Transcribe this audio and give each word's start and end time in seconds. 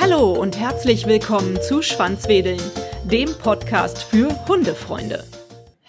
Hallo 0.00 0.32
und 0.32 0.58
herzlich 0.58 1.06
willkommen 1.06 1.60
zu 1.62 1.82
Schwanzwedeln, 1.82 2.60
dem 3.04 3.32
Podcast 3.38 4.02
für 4.02 4.28
Hundefreunde. 4.48 5.24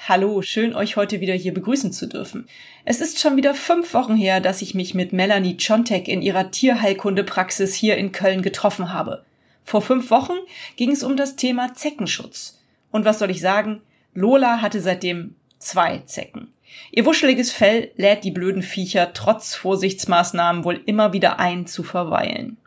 Hallo, 0.07 0.41
schön 0.41 0.75
euch 0.75 0.97
heute 0.97 1.19
wieder 1.21 1.33
hier 1.33 1.53
begrüßen 1.53 1.91
zu 1.91 2.07
dürfen. 2.07 2.47
Es 2.85 3.01
ist 3.01 3.19
schon 3.19 3.37
wieder 3.37 3.55
fünf 3.55 3.93
Wochen 3.93 4.15
her, 4.15 4.39
dass 4.39 4.61
ich 4.61 4.75
mich 4.75 4.93
mit 4.93 5.13
Melanie 5.13 5.57
Czontek 5.57 6.07
in 6.07 6.21
ihrer 6.21 6.51
Tierheilkundepraxis 6.51 7.73
hier 7.73 7.97
in 7.97 8.11
Köln 8.11 8.41
getroffen 8.41 8.93
habe. 8.93 9.23
Vor 9.63 9.81
fünf 9.81 10.11
Wochen 10.11 10.37
ging 10.75 10.91
es 10.91 11.03
um 11.03 11.17
das 11.17 11.35
Thema 11.35 11.73
Zeckenschutz. 11.73 12.59
Und 12.91 13.05
was 13.05 13.19
soll 13.19 13.31
ich 13.31 13.41
sagen? 13.41 13.81
Lola 14.13 14.61
hatte 14.61 14.81
seitdem 14.81 15.35
zwei 15.59 15.99
Zecken. 15.99 16.53
Ihr 16.91 17.05
wuscheliges 17.05 17.51
Fell 17.51 17.91
lädt 17.95 18.23
die 18.23 18.31
blöden 18.31 18.61
Viecher 18.61 19.13
trotz 19.13 19.55
Vorsichtsmaßnahmen 19.55 20.63
wohl 20.63 20.81
immer 20.85 21.13
wieder 21.13 21.39
ein 21.39 21.67
zu 21.67 21.83
verweilen. 21.83 22.57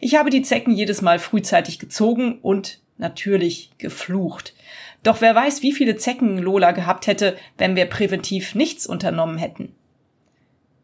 Ich 0.00 0.16
habe 0.16 0.30
die 0.30 0.42
Zecken 0.42 0.72
jedes 0.72 1.02
Mal 1.02 1.18
frühzeitig 1.18 1.78
gezogen 1.78 2.38
und 2.42 2.80
natürlich 2.98 3.70
geflucht. 3.78 4.54
Doch 5.02 5.20
wer 5.20 5.34
weiß, 5.34 5.62
wie 5.62 5.72
viele 5.72 5.96
Zecken 5.96 6.38
Lola 6.38 6.72
gehabt 6.72 7.06
hätte, 7.06 7.36
wenn 7.58 7.76
wir 7.76 7.86
präventiv 7.86 8.54
nichts 8.54 8.86
unternommen 8.86 9.38
hätten. 9.38 9.74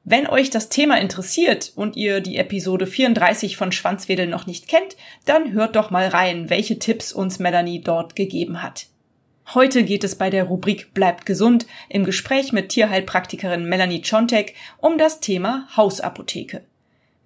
Wenn 0.05 0.27
euch 0.27 0.51
das 0.51 0.69
Thema 0.69 1.01
interessiert 1.01 1.73
und 1.77 1.97
ihr 1.97 2.21
die 2.21 2.37
Episode 2.37 2.87
34 2.87 3.57
von 3.57 3.71
Schwanzwedel 3.71 4.27
noch 4.27 4.47
nicht 4.47 4.67
kennt, 4.67 4.97
dann 5.27 5.53
hört 5.53 5.77
doch 5.77 5.91
mal 5.91 6.09
rein, 6.09 6.51
welche 6.51 6.79
Tipps 6.79 7.13
uns 7.13 7.39
Melanie 7.39 7.81
dort 7.81 8.17
gegeben 8.17 8.63
hat. 8.63 8.87
Heute 9.49 9.83
geht 9.83 10.03
es 10.05 10.15
bei 10.15 10.31
der 10.31 10.45
Rubrik 10.45 10.95
Bleibt 10.95 11.27
gesund 11.27 11.67
im 11.89 12.05
Gespräch 12.05 12.53
mit 12.53 12.71
Tierheilpraktikerin 12.71 13.65
Melanie 13.65 14.01
Czontek 14.01 14.55
um 14.79 14.97
das 14.97 15.21
Thema 15.21 15.69
Hausapotheke. 15.77 16.63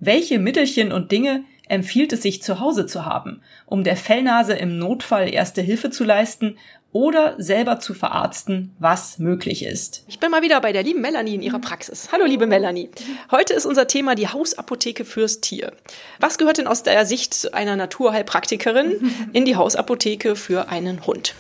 Welche 0.01 0.39
Mittelchen 0.39 0.92
und 0.92 1.12
Dinge 1.12 1.45
empfiehlt 1.69 2.12
es 2.12 2.23
sich 2.23 2.42
zu 2.42 2.58
Hause 2.58 2.86
zu 2.86 3.05
haben, 3.05 3.42
um 3.67 3.84
der 3.84 3.97
Fellnase 3.97 4.55
im 4.55 4.78
Notfall 4.78 5.33
erste 5.33 5.62
Hilfe 5.62 5.91
zu 5.91 6.05
leisten 6.05 6.56
oder 6.91 7.34
selber 7.39 7.78
zu 7.78 7.92
verarzten, 7.92 8.75
was 8.78 9.19
möglich 9.19 9.64
ist. 9.64 10.05
Ich 10.08 10.19
bin 10.19 10.30
mal 10.30 10.42
wieder 10.42 10.61
bei 10.61 10.73
der 10.73 10.83
lieben 10.83 11.03
Melanie 11.03 11.34
in 11.34 11.42
ihrer 11.42 11.58
Praxis. 11.58 12.08
Hallo 12.11 12.25
liebe 12.25 12.47
Melanie. 12.47 12.91
Heute 13.30 13.53
ist 13.53 13.67
unser 13.67 13.86
Thema 13.86 14.14
die 14.14 14.28
Hausapotheke 14.28 15.05
fürs 15.05 15.41
Tier. 15.41 15.73
Was 16.19 16.39
gehört 16.39 16.58
denn 16.58 16.67
aus 16.67 16.83
der 16.83 17.05
Sicht 17.05 17.53
einer 17.53 17.77
Naturheilpraktikerin 17.77 19.12
in 19.33 19.45
die 19.45 19.56
Hausapotheke 19.56 20.34
für 20.34 20.70
einen 20.70 21.06
Hund? 21.06 21.34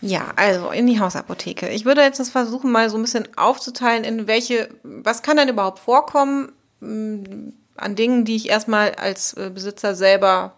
Ja, 0.00 0.32
also 0.36 0.70
in 0.70 0.86
die 0.86 1.00
Hausapotheke. 1.00 1.68
Ich 1.68 1.84
würde 1.84 2.02
jetzt 2.02 2.20
das 2.20 2.30
versuchen, 2.30 2.72
mal 2.72 2.88
so 2.88 2.96
ein 2.96 3.02
bisschen 3.02 3.28
aufzuteilen, 3.36 4.04
in 4.04 4.26
welche, 4.26 4.68
was 4.82 5.22
kann 5.22 5.36
denn 5.36 5.48
überhaupt 5.48 5.78
vorkommen 5.78 6.52
mm, 6.80 7.50
an 7.76 7.96
Dingen, 7.96 8.24
die 8.24 8.36
ich 8.36 8.48
erstmal 8.48 8.92
als 8.92 9.34
äh, 9.34 9.50
Besitzer 9.52 9.94
selber 9.94 10.54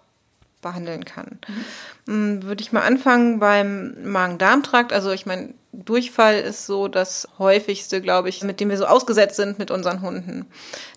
behandeln 0.61 1.05
kann. 1.05 1.39
Mhm. 2.07 2.43
Würde 2.45 2.62
ich 2.62 2.73
mal 2.73 2.83
anfangen 2.83 3.39
beim 3.39 3.95
Magen-Darm-Trakt. 4.05 4.93
Also 4.93 5.11
ich 5.11 5.27
meine, 5.27 5.55
Durchfall 5.73 6.39
ist 6.41 6.67
so 6.67 6.89
das 6.89 7.29
häufigste, 7.39 8.01
glaube 8.01 8.29
ich, 8.29 8.43
mit 8.43 8.61
dem 8.61 8.71
wir 8.71 8.77
so 8.77 8.87
ausgesetzt 8.87 9.37
sind 9.37 9.59
mit 9.59 9.71
unseren 9.71 10.03
Hunden. 10.03 10.47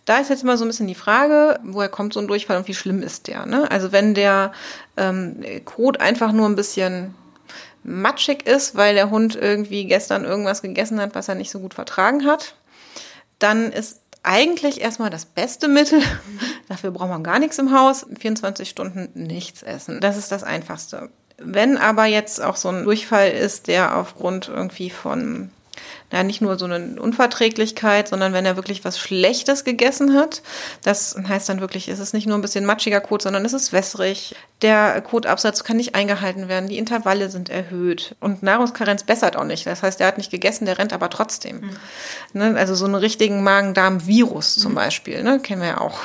Da 0.06 0.18
ist 0.18 0.30
jetzt 0.30 0.44
mal 0.44 0.58
so 0.58 0.66
ein 0.66 0.68
bisschen 0.68 0.88
die 0.88 0.96
Frage, 0.96 1.60
woher 1.64 1.90
kommt 1.90 2.14
so 2.14 2.20
ein 2.20 2.28
Durchfall 2.28 2.58
und 2.58 2.68
wie 2.68 2.74
schlimm 2.74 3.02
ist 3.02 3.28
der? 3.28 3.46
Ne? 3.46 3.70
Also 3.72 3.92
wenn 3.92 4.14
der 4.14 4.52
ähm, 4.98 5.44
Kot 5.66 6.00
einfach 6.00 6.32
nur 6.32 6.48
ein 6.48 6.56
bisschen 6.56 7.16
matschig 7.86 8.48
ist, 8.48 8.76
weil 8.76 8.96
der 8.96 9.10
Hund 9.10 9.36
irgendwie 9.36 9.86
gestern 9.86 10.26
irgendwas 10.26 10.62
gegessen 10.62 11.00
hat, 11.00 11.16
was 11.16 11.30
er 11.30 11.36
nicht 11.36 11.52
so 11.52 11.60
gut 11.60 11.74
vertragen 11.74 12.26
hat, 12.26 12.56
dann 13.40 13.72
ist 13.72 14.02
eigentlich 14.24 14.82
erstmal 14.82 15.10
das 15.10 15.26
beste 15.26 15.68
Mittel. 15.68 16.02
Dafür 16.68 16.92
braucht 16.92 17.10
man 17.10 17.24
gar 17.24 17.40
nichts 17.40 17.60
im 17.60 17.72
Haus. 17.72 18.06
24 18.20 18.68
Stunden 18.68 19.10
nichts 19.14 19.62
essen. 19.62 20.02
Das 20.02 20.18
ist 20.18 20.32
das 20.32 20.44
Einfachste. 20.44 21.10
Wenn 21.38 21.78
aber 21.78 22.06
jetzt 22.06 22.42
auch 22.42 22.56
so 22.56 22.70
ein 22.70 22.86
Durchfall 22.86 23.32
ist, 23.32 23.68
der 23.68 23.98
aufgrund 23.98 24.48
irgendwie 24.48 24.90
von 24.90 25.52
ja, 26.12 26.24
nicht 26.24 26.42
nur 26.42 26.58
so 26.58 26.66
eine 26.66 27.02
Unverträglichkeit, 27.02 28.08
sondern 28.08 28.32
wenn 28.32 28.46
er 28.46 28.56
wirklich 28.56 28.86
was 28.86 29.00
Schlechtes 29.00 29.64
gegessen 29.64 30.14
hat. 30.14 30.44
Das 30.84 31.16
heißt 31.28 31.50
dann 31.50 31.62
wirklich, 31.62 31.90
es 31.90 32.00
ist 32.00 32.14
nicht 32.14 32.28
nur 32.28 32.38
ein 32.38 32.42
bisschen 32.42 32.66
matschiger 32.66 33.02
Kot, 33.02 33.24
sondern 33.24 33.44
es 33.44 33.54
ist 33.54 33.74
wässrig. 33.74 34.36
Der 34.62 35.02
Kotabsatz 35.02 35.64
kann 35.64 35.78
nicht 35.78 35.96
eingehalten 35.96 36.48
werden, 36.48 36.70
die 36.70 36.78
Intervalle 36.78 37.30
sind 37.30 37.50
erhöht 37.50 38.16
und 38.22 38.42
Nahrungskarenz 38.44 39.04
bessert 39.04 39.36
auch 39.36 39.44
nicht. 39.44 39.66
Das 39.66 39.84
heißt, 39.84 40.00
der 40.00 40.08
hat 40.08 40.18
nicht 40.18 40.32
gegessen, 40.32 40.66
der 40.66 40.78
rennt 40.78 40.94
aber 40.94 41.10
trotzdem. 41.10 41.60
Mhm. 41.60 41.70
Ne? 42.34 42.56
Also 42.58 42.76
so 42.76 42.86
einen 42.86 42.96
richtigen 42.96 43.44
Magen-Darm-Virus 43.44 44.56
zum 44.56 44.72
mhm. 44.72 44.76
Beispiel, 44.76 45.24
ne? 45.24 45.40
kennen 45.40 45.62
wir 45.62 45.68
ja 45.70 45.82
auch. 45.82 46.00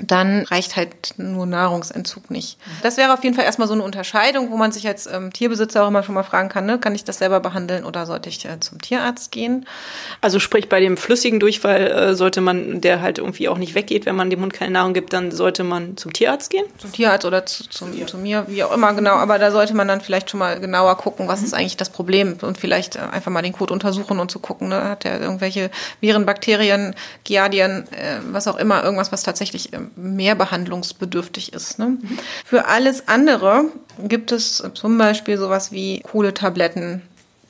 Dann 0.00 0.42
reicht 0.44 0.74
halt 0.74 1.14
nur 1.18 1.46
Nahrungsentzug 1.46 2.30
nicht. 2.30 2.58
Das 2.82 2.96
wäre 2.96 3.12
auf 3.12 3.22
jeden 3.22 3.36
Fall 3.36 3.44
erstmal 3.44 3.68
so 3.68 3.74
eine 3.74 3.84
Unterscheidung, 3.84 4.50
wo 4.50 4.56
man 4.56 4.72
sich 4.72 4.88
als 4.88 5.06
ähm, 5.06 5.32
Tierbesitzer 5.32 5.84
auch 5.84 5.88
immer 5.88 6.02
schon 6.02 6.14
mal 6.14 6.24
fragen 6.24 6.48
kann, 6.48 6.66
ne? 6.66 6.80
kann 6.80 6.94
ich 6.94 7.04
das 7.04 7.18
selber 7.18 7.40
behandeln 7.40 7.84
oder 7.84 8.06
sollte 8.06 8.28
ich 8.28 8.44
äh, 8.44 8.58
zum 8.58 8.80
Tierarzt 8.80 9.30
gehen. 9.34 9.66
Also 10.22 10.38
sprich, 10.38 10.70
bei 10.70 10.80
dem 10.80 10.96
flüssigen 10.96 11.38
Durchfall 11.38 11.90
äh, 11.90 12.14
sollte 12.14 12.40
man, 12.40 12.80
der 12.80 13.02
halt 13.02 13.18
irgendwie 13.18 13.48
auch 13.50 13.58
nicht 13.58 13.74
weggeht, 13.74 14.06
wenn 14.06 14.16
man 14.16 14.30
dem 14.30 14.40
Hund 14.40 14.54
keine 14.54 14.70
Nahrung 14.70 14.94
gibt, 14.94 15.12
dann 15.12 15.30
sollte 15.30 15.64
man 15.64 15.98
zum 15.98 16.14
Tierarzt 16.14 16.48
gehen? 16.48 16.64
Zum 16.78 16.92
Tierarzt 16.92 17.26
oder 17.26 17.44
zu, 17.44 17.68
zum, 17.68 17.92
ja. 17.98 18.06
zu 18.06 18.16
mir, 18.16 18.46
wie 18.48 18.64
auch 18.64 18.72
immer, 18.72 18.94
genau. 18.94 19.16
Aber 19.16 19.38
da 19.38 19.50
sollte 19.50 19.74
man 19.74 19.86
dann 19.86 20.00
vielleicht 20.00 20.30
schon 20.30 20.40
mal 20.40 20.58
genauer 20.58 20.96
gucken, 20.96 21.28
was 21.28 21.40
mhm. 21.40 21.46
ist 21.46 21.54
eigentlich 21.54 21.76
das 21.76 21.90
Problem 21.90 22.38
und 22.40 22.56
vielleicht 22.56 22.96
äh, 22.96 23.00
einfach 23.00 23.30
mal 23.30 23.42
den 23.42 23.52
Code 23.52 23.74
untersuchen 23.74 24.18
und 24.18 24.30
zu 24.30 24.38
gucken, 24.38 24.68
ne, 24.68 24.84
hat 24.84 25.04
der 25.04 25.20
irgendwelche 25.20 25.70
Viren, 26.00 26.24
Bakterien, 26.24 26.94
Giardien, 27.24 27.84
äh, 27.92 28.20
was 28.30 28.48
auch 28.48 28.56
immer, 28.56 28.82
irgendwas, 28.82 29.12
was 29.12 29.22
tatsächlich 29.24 29.72
äh, 29.74 29.80
mehr 29.96 30.34
behandlungsbedürftig 30.34 31.52
ist. 31.52 31.78
Ne? 31.78 31.98
Mhm. 32.00 32.18
Für 32.44 32.66
alles 32.66 33.08
andere 33.08 33.64
gibt 33.98 34.32
es 34.32 34.62
zum 34.74 34.96
Beispiel 34.96 35.36
sowas 35.38 35.72
wie 35.72 36.00
Kohletabletten, 36.00 37.02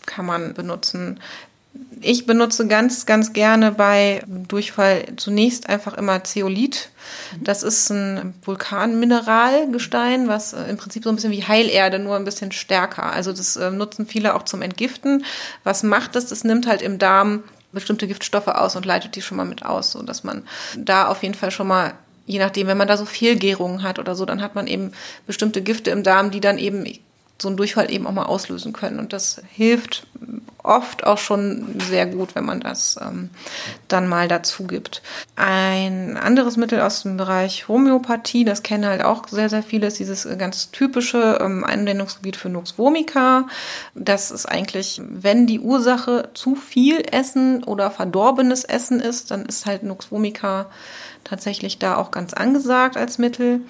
kann 0.07 0.27
man 0.27 0.55
benutzen. 0.55 1.21
Ich 2.01 2.27
benutze 2.27 2.67
ganz, 2.67 3.07
ganz 3.07 3.33
gerne 3.33 3.73
bei 3.73 4.23
Durchfall 4.27 5.05
zunächst 5.17 5.69
einfach 5.69 5.95
immer 5.95 6.25
Zeolit. 6.25 6.91
Das 7.41 7.63
ist 7.63 7.91
ein 7.91 8.35
Vulkanmineralgestein, 8.43 10.29
was 10.29 10.53
äh, 10.53 10.65
im 10.65 10.77
Prinzip 10.77 11.05
so 11.05 11.11
ein 11.11 11.17
bisschen 11.17 11.33
wie 11.33 11.45
Heilerde, 11.45 11.99
nur 11.99 12.17
ein 12.17 12.25
bisschen 12.25 12.53
stärker. 12.53 13.13
Also 13.13 13.33
das 13.33 13.57
äh, 13.57 13.71
nutzen 13.71 14.07
viele 14.07 14.35
auch 14.35 14.45
zum 14.45 14.63
Entgiften. 14.63 15.25
Was 15.63 15.83
macht 15.83 16.15
das? 16.17 16.27
Das 16.27 16.45
nimmt 16.45 16.67
halt 16.67 16.83
im 16.83 16.99
Darm 16.99 17.45
bestimmte 17.73 18.07
Giftstoffe 18.07 18.49
aus 18.49 18.77
und 18.77 18.87
leitet 18.87 19.17
die 19.17 19.23
schon 19.23 19.37
mal 19.37 19.45
mit 19.45 19.65
aus, 19.65 19.93
so 19.93 20.03
dass 20.03 20.25
man 20.25 20.45
da 20.77 21.09
auf 21.09 21.23
jeden 21.23 21.35
Fall 21.35 21.51
schon 21.51 21.67
mal 21.67 21.95
je 22.27 22.39
nachdem, 22.39 22.67
wenn 22.67 22.79
man 22.79 22.89
da 22.89 22.97
so 22.97 23.05
viel 23.05 23.37
Gärungen 23.37 23.83
hat 23.83 23.99
oder 23.99 24.15
so, 24.15 24.25
dann 24.25 24.41
hat 24.41 24.55
man 24.55 24.67
eben 24.67 24.93
bestimmte 25.27 25.63
Gifte 25.63 25.91
im 25.91 26.03
Darm, 26.03 26.31
die 26.31 26.41
dann 26.41 26.59
eben 26.59 26.87
so 27.45 27.49
einen 27.49 27.57
Durchfall 27.57 27.93
eben 27.93 28.09
auch 28.09 28.13
mal 28.13 28.25
auslösen 28.25 28.73
können. 28.73 28.99
Und 28.99 29.13
das 29.13 29.41
hilft 29.53 30.07
oft 30.65 31.05
auch 31.05 31.19
schon 31.19 31.79
sehr 31.79 32.07
gut, 32.07 32.35
wenn 32.35 32.47
man 32.47 32.61
das 32.61 32.99
ähm, 33.01 33.29
dann 33.87 34.09
mal 34.09 34.29
dazu 34.29 34.67
gibt. 34.67 35.03
Ein 35.37 36.17
anderes 36.17 36.57
Mittel 36.57 36.81
aus 36.81 37.03
dem 37.03 37.19
Bereich 37.19 37.69
Homöopathie, 37.69 38.45
das 38.45 38.63
kennen 38.63 38.87
halt 38.87 39.05
auch 39.05 39.29
sehr, 39.29 39.51
sehr 39.51 39.63
viele, 39.63 39.87
ist 39.87 39.99
dieses 39.99 40.27
ganz 40.39 40.71
typische 40.71 41.39
ähm, 41.41 41.65
Anwendungsgebiet 41.65 42.37
für 42.37 42.49
Nux 42.49 42.79
vomica. 42.79 43.47
Das 43.95 44.31
ist 44.31 44.47
eigentlich, 44.47 45.03
wenn 45.07 45.47
die 45.47 45.61
Ursache 45.61 46.31
zu 46.33 46.55
viel 46.55 47.03
Essen 47.13 47.63
oder 47.63 47.91
verdorbenes 47.91 48.65
Essen 48.65 49.01
ist, 49.01 49.31
dann 49.31 49.45
ist 49.45 49.67
halt 49.67 49.83
Nux 49.83 50.11
vomica 50.11 50.67
tatsächlich 51.25 51.79
da 51.79 51.97
auch 51.97 52.11
ganz 52.11 52.33
angesagt 52.33 52.97
als 52.97 53.19
Mittel. 53.19 53.61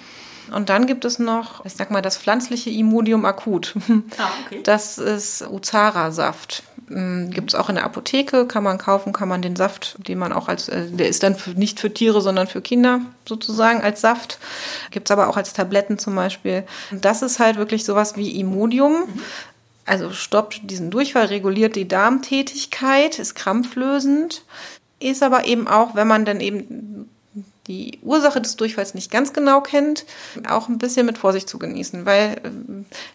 Und 0.53 0.69
dann 0.69 0.87
gibt 0.87 1.05
es 1.05 1.19
noch, 1.19 1.65
ich 1.65 1.75
sag 1.75 1.91
mal, 1.91 2.03
das 2.03 2.17
pflanzliche 2.17 2.71
Imodium 2.71 3.25
akut. 3.25 3.75
Ah, 4.19 4.29
okay. 4.47 4.61
Das 4.65 4.99
ist 4.99 5.43
Uzara-Saft. 5.43 6.63
Mm, 6.89 7.31
gibt 7.31 7.53
es 7.53 7.55
auch 7.59 7.69
in 7.69 7.77
der 7.77 7.85
Apotheke, 7.85 8.47
kann 8.47 8.63
man 8.63 8.77
kaufen, 8.79 9.13
kann 9.13 9.29
man 9.29 9.41
den 9.41 9.57
Saft, 9.57 9.97
den 10.07 10.19
man 10.19 10.33
auch 10.33 10.49
als, 10.49 10.69
äh, 10.69 10.87
der 10.91 11.09
ist 11.09 11.23
dann 11.23 11.35
für, 11.35 11.51
nicht 11.51 11.81
für 11.81 11.93
Tiere, 11.93 12.21
sondern 12.21 12.47
für 12.47 12.61
Kinder 12.61 13.01
sozusagen 13.27 13.81
als 13.81 14.03
Saft. 14.03 14.39
Gibt 14.91 15.09
es 15.09 15.11
aber 15.11 15.29
auch 15.29 15.37
als 15.37 15.55
Tabletten 15.55 15.99
zum 15.99 16.15
Beispiel. 16.15 16.65
Das 16.91 17.23
ist 17.23 17.39
halt 17.39 17.57
wirklich 17.57 17.85
sowas 17.85 18.17
wie 18.17 18.39
Imodium. 18.39 18.93
Mhm. 18.93 19.23
Also 19.87 20.11
stoppt 20.11 20.71
diesen 20.71 20.91
Durchfall, 20.91 21.27
reguliert 21.27 21.77
die 21.77 21.89
Darmtätigkeit, 21.89 23.19
ist 23.19 23.35
krampflösend, 23.35 24.45
ist 24.99 25.23
aber 25.23 25.47
eben 25.47 25.69
auch, 25.69 25.95
wenn 25.95 26.09
man 26.09 26.25
dann 26.25 26.41
eben 26.41 27.11
die 27.67 27.99
Ursache 28.03 28.41
des 28.41 28.57
Durchfalls 28.57 28.95
nicht 28.95 29.11
ganz 29.11 29.33
genau 29.33 29.61
kennt, 29.61 30.05
auch 30.49 30.69
ein 30.69 30.79
bisschen 30.79 31.07
mit 31.07 31.19
Vorsicht 31.19 31.49
zu 31.49 31.59
genießen. 31.59 32.05
Weil 32.05 32.41
äh, 32.43 32.51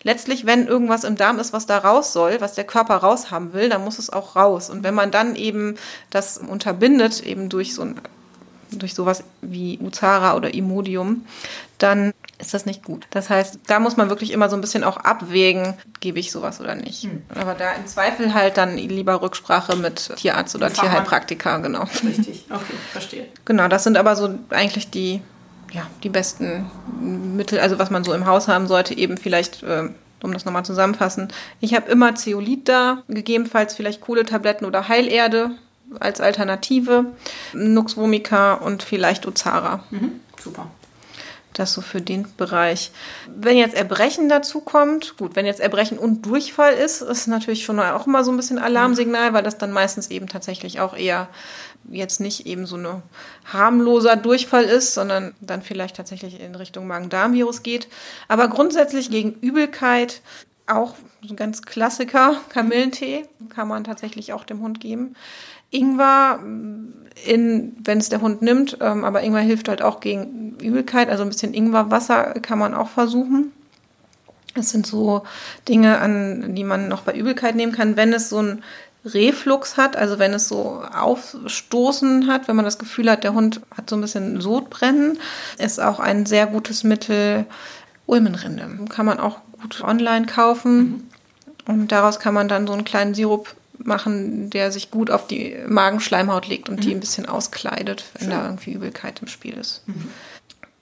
letztlich, 0.04 0.46
wenn 0.46 0.68
irgendwas 0.68 1.04
im 1.04 1.16
Darm 1.16 1.40
ist, 1.40 1.54
was 1.54 1.66
da 1.66 1.78
raus 1.78 2.14
soll, 2.14 2.42
was 2.42 2.56
der 2.56 2.64
Körper 2.64 2.96
raushaben 2.98 3.54
will, 3.54 3.70
dann 3.70 3.84
muss 3.84 4.00
es 4.00 4.10
auch 4.10 4.36
raus. 4.36 4.70
Und 4.70 4.84
wenn 4.84 4.96
man 4.96 5.12
dann 5.12 5.36
eben 5.36 5.76
das 6.10 6.38
unterbindet, 6.38 7.22
eben 7.26 7.50
durch 7.50 7.76
so 7.76 7.84
ein 7.84 8.02
durch 8.72 8.94
sowas 8.94 9.24
wie 9.42 9.80
Uzara 9.82 10.36
oder 10.36 10.54
Imodium, 10.54 11.26
dann 11.80 12.14
ist 12.40 12.54
das 12.54 12.66
nicht 12.66 12.84
gut. 12.84 13.06
Das 13.12 13.30
heißt, 13.30 13.60
da 13.68 13.80
muss 13.80 13.98
man 13.98 14.10
wirklich 14.10 14.32
immer 14.32 14.50
so 14.50 14.56
ein 14.56 14.62
bisschen 14.62 14.84
auch 14.84 14.98
abwägen, 14.98 15.76
gebe 16.00 16.20
ich 16.20 16.32
sowas 16.32 16.60
oder 16.62 16.74
nicht. 16.74 17.04
Hm. 17.04 17.22
Aber 17.36 17.54
da 17.54 17.74
im 17.74 17.86
Zweifel 17.86 18.34
halt 18.34 18.58
dann 18.58 18.78
lieber 18.78 19.22
Rücksprache 19.22 19.76
mit 19.76 20.16
Tierarzt 20.16 20.56
oder 20.56 20.72
Tierheilpraktiker, 20.72 21.60
genau. 21.60 21.84
Richtig, 22.04 22.46
okay, 22.50 22.74
verstehe. 22.92 23.26
Genau, 23.46 23.68
das 23.68 23.84
sind 23.84 23.98
aber 23.98 24.16
so 24.16 24.34
eigentlich 24.50 24.90
die, 24.90 25.22
ja, 25.72 25.86
die 26.04 26.10
besten 26.10 26.66
Mittel, 27.36 27.60
also 27.60 27.78
was 27.78 27.90
man 27.90 28.04
so 28.04 28.14
im 28.14 28.26
Haus 28.26 28.48
haben 28.48 28.68
sollte, 28.68 28.98
eben 28.98 29.18
vielleicht. 29.18 29.62
Äh, 29.64 29.90
um 30.22 30.34
das 30.34 30.44
nochmal 30.44 30.66
zusammenfassen. 30.66 31.30
Ich 31.62 31.74
habe 31.74 31.90
immer 31.90 32.14
Zeolit 32.14 32.68
da, 32.68 33.04
gegebenenfalls 33.08 33.74
vielleicht 33.74 34.02
Kohletabletten 34.02 34.68
oder 34.68 34.90
Heilerde 34.90 35.52
als 36.02 36.20
Alternative, 36.20 37.06
Nux 37.54 37.96
vomica 37.96 38.56
und 38.56 38.84
vielleicht 38.84 39.26
Ozara. 39.26 39.82
Mhm, 39.92 40.20
super. 40.38 40.68
Das 41.54 41.74
so 41.74 41.82
für 41.82 42.00
den 42.00 42.28
Bereich. 42.38 42.92
Wenn 43.28 43.58
jetzt 43.58 43.76
Erbrechen 43.76 44.30
dazu 44.30 44.62
kommt, 44.62 45.18
gut, 45.18 45.36
wenn 45.36 45.46
jetzt 45.46 45.60
Erbrechen 45.60 45.98
und 45.98 46.26
Durchfall 46.26 46.74
ist, 46.74 47.02
ist 47.02 47.28
natürlich 47.28 47.66
schon 47.66 47.80
auch 47.80 48.08
immer 48.08 48.24
so 48.24 48.32
ein 48.32 48.38
bisschen 48.38 48.60
Alarmsignal, 48.60 49.34
weil 49.34 49.44
das 49.44 49.58
dann 49.58 49.72
meistens 49.72 50.10
eben 50.12 50.28
tatsächlich 50.28 50.80
auch 50.80 50.96
eher 50.96 51.28
jetzt 51.90 52.20
nicht 52.20 52.46
eben 52.46 52.66
so 52.66 52.78
ein 52.78 53.02
harmloser 53.46 54.16
Durchfall 54.16 54.66
ist, 54.66 54.94
sondern 54.94 55.34
dann 55.42 55.62
vielleicht 55.62 55.96
tatsächlich 55.96 56.40
in 56.40 56.56
Richtung 56.56 56.88
Magen-Darm-Virus 56.88 57.64
geht. 57.64 57.88
Aber 58.28 58.48
grundsätzlich 58.48 59.10
gegen 59.10 59.34
Übelkeit 59.42 60.22
auch 60.68 60.96
ein 61.28 61.36
ganz 61.36 61.64
Klassiker, 61.64 62.40
Kamillentee, 62.50 63.26
kann 63.50 63.68
man 63.68 63.84
tatsächlich 63.84 64.34
auch 64.34 64.44
dem 64.44 64.62
Hund 64.62 64.80
geben. 64.80 65.16
Ingwer, 65.72 66.40
in, 67.26 67.76
wenn 67.84 67.98
es 67.98 68.10
der 68.10 68.22
Hund 68.22 68.42
nimmt, 68.42 68.78
ähm, 68.82 69.04
aber 69.04 69.24
Ingwer 69.24 69.42
hilft 69.42 69.70
halt 69.70 69.82
auch 69.82 70.00
gegen 70.00 70.58
Übelkeit, 70.60 71.10
also 71.10 71.24
ein 71.24 71.30
bisschen 71.30 71.54
Ingwerwasser 71.54 72.36
kann 72.42 72.60
man 72.60 72.74
auch 72.74 72.90
versuchen. 72.90 73.52
Das 74.56 74.70
sind 74.70 74.88
so 74.88 75.24
Dinge, 75.68 76.00
an 76.00 76.56
die 76.56 76.64
man 76.64 76.88
noch 76.88 77.02
bei 77.02 77.14
Übelkeit 77.14 77.56
nehmen 77.56 77.72
kann, 77.72 77.98
wenn 77.98 78.14
es 78.14 78.30
so 78.30 78.42
ein 78.42 78.64
Reflux 79.06 79.78
hat, 79.78 79.96
also 79.96 80.20
wenn 80.20 80.34
es 80.34 80.48
so 80.48 80.84
Aufstoßen 80.94 82.28
hat, 82.28 82.48
wenn 82.48 82.56
man 82.56 82.66
das 82.66 82.80
Gefühl 82.80 83.10
hat, 83.10 83.24
der 83.24 83.34
Hund 83.34 83.62
hat 83.76 83.90
so 83.90 83.96
ein 83.96 84.02
bisschen 84.02 84.42
Sodbrennen, 84.42 85.18
ist 85.58 85.80
auch 85.80 86.00
ein 86.00 86.26
sehr 86.26 86.48
gutes 86.48 86.84
Mittel 86.84 87.46
Ulmenrinde. 88.08 88.68
Kann 88.90 89.06
man 89.06 89.20
auch 89.20 89.38
gut 89.62 89.82
online 89.84 90.26
kaufen. 90.26 91.10
Und 91.68 91.92
daraus 91.92 92.20
kann 92.20 92.34
man 92.34 92.48
dann 92.48 92.68
so 92.68 92.74
einen 92.74 92.84
kleinen 92.84 93.14
Sirup 93.14 93.56
machen, 93.84 94.50
der 94.50 94.72
sich 94.72 94.92
gut 94.92 95.12
auf 95.12 95.28
die 95.28 95.58
Magenschleimhaut 95.68 96.48
legt 96.48 96.70
und 96.70 96.78
mhm. 96.78 96.82
die 96.82 96.92
ein 96.94 97.00
bisschen 97.00 97.26
auskleidet, 97.26 98.06
wenn 98.14 98.30
Schön. 98.30 98.38
da 98.38 98.46
irgendwie 98.46 98.74
Übelkeit 98.74 99.22
im 99.22 99.28
Spiel 99.28 99.56
ist. 99.56 99.84
Mhm. 99.88 100.10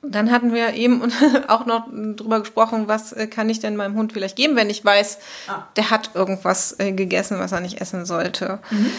Dann 0.03 0.31
hatten 0.31 0.53
wir 0.53 0.73
eben 0.73 1.01
auch 1.47 1.65
noch 1.65 1.88
drüber 1.91 2.39
gesprochen, 2.39 2.88
was 2.88 3.13
äh, 3.13 3.27
kann 3.27 3.49
ich 3.49 3.59
denn 3.59 3.75
meinem 3.75 3.95
Hund 3.95 4.13
vielleicht 4.13 4.35
geben, 4.35 4.55
wenn 4.55 4.69
ich 4.69 4.83
weiß, 4.83 5.19
ah. 5.47 5.63
der 5.75 5.89
hat 5.89 6.11
irgendwas 6.13 6.79
äh, 6.79 6.91
gegessen, 6.91 7.39
was 7.39 7.51
er 7.51 7.61
nicht 7.61 7.81
essen 7.81 8.05
sollte. 8.05 8.59
Mhm. 8.69 8.91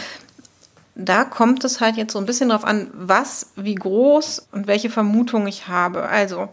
Da 0.95 1.25
kommt 1.25 1.63
es 1.63 1.81
halt 1.81 1.97
jetzt 1.97 2.13
so 2.13 2.19
ein 2.19 2.27
bisschen 2.27 2.49
drauf 2.49 2.65
an, 2.65 2.91
was, 2.93 3.51
wie 3.55 3.77
groß 3.77 4.49
und 4.51 4.67
welche 4.67 4.91
Vermutung 4.91 5.47
ich 5.47 5.69
habe. 5.69 6.03
Also, 6.03 6.49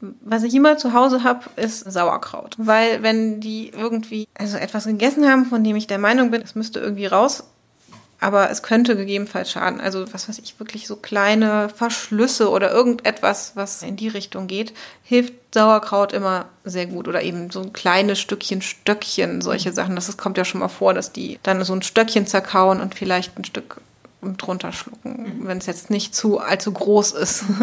was 0.00 0.42
ich 0.42 0.54
immer 0.54 0.78
zu 0.78 0.92
Hause 0.92 1.24
habe, 1.24 1.50
ist 1.56 1.90
Sauerkraut. 1.90 2.54
Weil 2.58 3.02
wenn 3.02 3.40
die 3.40 3.70
irgendwie 3.70 4.28
also 4.34 4.56
etwas 4.56 4.86
gegessen 4.86 5.28
haben, 5.28 5.44
von 5.44 5.62
dem 5.62 5.76
ich 5.76 5.86
der 5.86 5.98
Meinung 5.98 6.30
bin, 6.30 6.42
es 6.42 6.54
müsste 6.54 6.80
irgendwie 6.80 7.06
raus, 7.06 7.44
aber 8.20 8.50
es 8.50 8.62
könnte 8.62 8.96
gegebenenfalls 8.96 9.50
schaden. 9.50 9.80
Also 9.80 10.04
was 10.12 10.28
weiß 10.28 10.38
ich, 10.40 10.58
wirklich 10.60 10.86
so 10.86 10.96
kleine 10.96 11.70
Verschlüsse 11.70 12.50
oder 12.50 12.70
irgendetwas, 12.70 13.52
was 13.54 13.82
in 13.82 13.96
die 13.96 14.08
Richtung 14.08 14.46
geht, 14.46 14.74
hilft 15.02 15.34
Sauerkraut 15.52 16.12
immer 16.12 16.46
sehr 16.64 16.86
gut. 16.86 17.08
Oder 17.08 17.22
eben 17.22 17.50
so 17.50 17.64
kleine 17.64 18.16
Stückchen, 18.16 18.62
Stöckchen, 18.62 19.40
solche 19.40 19.72
Sachen. 19.72 19.94
Das 19.94 20.14
kommt 20.16 20.38
ja 20.38 20.44
schon 20.44 20.60
mal 20.60 20.68
vor, 20.68 20.92
dass 20.92 21.12
die 21.12 21.38
dann 21.42 21.64
so 21.64 21.74
ein 21.74 21.82
Stöckchen 21.82 22.26
zerkauen 22.26 22.80
und 22.80 22.94
vielleicht 22.94 23.38
ein 23.38 23.44
Stück 23.44 23.80
drunter 24.22 24.72
schlucken, 24.72 25.42
wenn 25.44 25.58
es 25.58 25.66
jetzt 25.66 25.90
nicht 25.90 26.14
zu 26.14 26.38
allzu 26.38 26.72
groß 26.72 27.12
ist. 27.12 27.44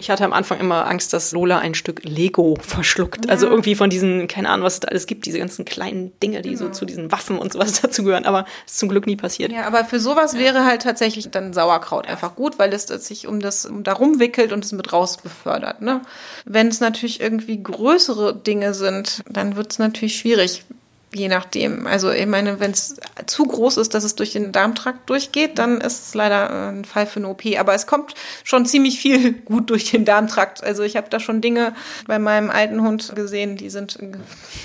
Ich 0.00 0.10
hatte 0.10 0.24
am 0.24 0.32
Anfang 0.32 0.60
immer 0.60 0.86
Angst, 0.86 1.12
dass 1.12 1.32
Lola 1.32 1.58
ein 1.58 1.74
Stück 1.74 2.04
Lego 2.04 2.56
verschluckt. 2.60 3.26
Ja. 3.26 3.32
Also 3.32 3.48
irgendwie 3.48 3.74
von 3.74 3.90
diesen, 3.90 4.28
keine 4.28 4.48
Ahnung, 4.48 4.64
was 4.64 4.74
es 4.74 4.80
da 4.80 4.88
alles 4.88 5.06
gibt, 5.06 5.26
diese 5.26 5.38
ganzen 5.38 5.64
kleinen 5.64 6.12
Dinge, 6.20 6.40
die 6.40 6.50
genau. 6.50 6.66
so 6.66 6.68
zu 6.70 6.84
diesen 6.84 7.10
Waffen 7.10 7.36
und 7.38 7.52
sowas 7.52 7.80
dazugehören. 7.82 8.24
Aber 8.24 8.44
es 8.64 8.74
ist 8.74 8.78
zum 8.78 8.88
Glück 8.88 9.06
nie 9.06 9.16
passiert. 9.16 9.50
Ja, 9.50 9.66
aber 9.66 9.84
für 9.84 9.98
sowas 9.98 10.34
ja. 10.34 10.38
wäre 10.38 10.64
halt 10.64 10.82
tatsächlich 10.82 11.30
dann 11.30 11.52
Sauerkraut 11.52 12.06
ja. 12.06 12.12
einfach 12.12 12.36
gut, 12.36 12.58
weil 12.58 12.72
es 12.72 12.84
sich 12.86 13.26
um 13.26 13.40
das 13.40 13.66
um 13.66 13.82
darum 13.82 14.20
wickelt 14.20 14.52
und 14.52 14.64
es 14.64 14.72
mit 14.72 14.92
raus 14.92 15.16
befördert. 15.16 15.82
Ne? 15.82 16.00
Wenn 16.44 16.68
es 16.68 16.80
natürlich 16.80 17.20
irgendwie 17.20 17.60
größere 17.60 18.34
Dinge 18.36 18.74
sind, 18.74 19.22
dann 19.28 19.56
wird 19.56 19.72
es 19.72 19.78
natürlich 19.78 20.16
schwierig 20.16 20.64
je 21.12 21.28
nachdem. 21.28 21.86
Also 21.86 22.10
ich 22.10 22.26
meine, 22.26 22.60
wenn 22.60 22.72
es 22.72 22.96
zu 23.26 23.44
groß 23.44 23.78
ist, 23.78 23.94
dass 23.94 24.04
es 24.04 24.14
durch 24.14 24.32
den 24.32 24.52
Darmtrakt 24.52 25.08
durchgeht, 25.08 25.58
dann 25.58 25.80
ist 25.80 26.08
es 26.08 26.14
leider 26.14 26.50
äh, 26.50 26.68
ein 26.70 26.84
Fall 26.84 27.06
für 27.06 27.20
eine 27.20 27.28
OP. 27.28 27.42
Aber 27.58 27.74
es 27.74 27.86
kommt 27.86 28.14
schon 28.44 28.66
ziemlich 28.66 29.00
viel 29.00 29.32
gut 29.44 29.70
durch 29.70 29.90
den 29.90 30.04
Darmtrakt. 30.04 30.62
Also 30.62 30.82
ich 30.82 30.96
habe 30.96 31.08
da 31.10 31.20
schon 31.20 31.40
Dinge 31.40 31.74
bei 32.06 32.18
meinem 32.18 32.50
alten 32.50 32.82
Hund 32.82 33.14
gesehen, 33.14 33.56
die 33.56 33.70
sind 33.70 33.98
äh, 34.00 34.12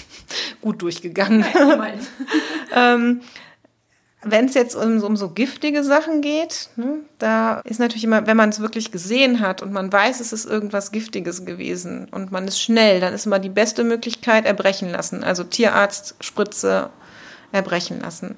gut 0.61 0.81
durchgegangen. 0.81 1.45
ähm, 2.75 3.21
wenn 4.23 4.45
es 4.45 4.53
jetzt 4.53 4.75
um, 4.75 5.03
um, 5.03 5.17
so 5.17 5.29
giftige 5.29 5.83
Sachen 5.83 6.21
geht, 6.21 6.69
ne, 6.75 6.99
da 7.19 7.59
ist 7.65 7.79
natürlich 7.79 8.03
immer, 8.03 8.25
wenn 8.27 8.37
man 8.37 8.49
es 8.49 8.59
wirklich 8.59 8.91
gesehen 8.91 9.39
hat 9.39 9.61
und 9.61 9.71
man 9.71 9.91
weiß, 9.91 10.19
es 10.19 10.33
ist 10.33 10.45
irgendwas 10.45 10.91
Giftiges 10.91 11.45
gewesen 11.45 12.07
und 12.11 12.31
man 12.31 12.47
ist 12.47 12.61
schnell, 12.61 12.99
dann 12.99 13.13
ist 13.13 13.25
immer 13.25 13.39
die 13.39 13.49
beste 13.49 13.83
Möglichkeit 13.83 14.45
erbrechen 14.45 14.89
lassen. 14.89 15.23
Also 15.23 15.43
Tierarzt, 15.43 16.15
Spritze, 16.21 16.89
erbrechen 17.51 18.01
lassen. 18.01 18.35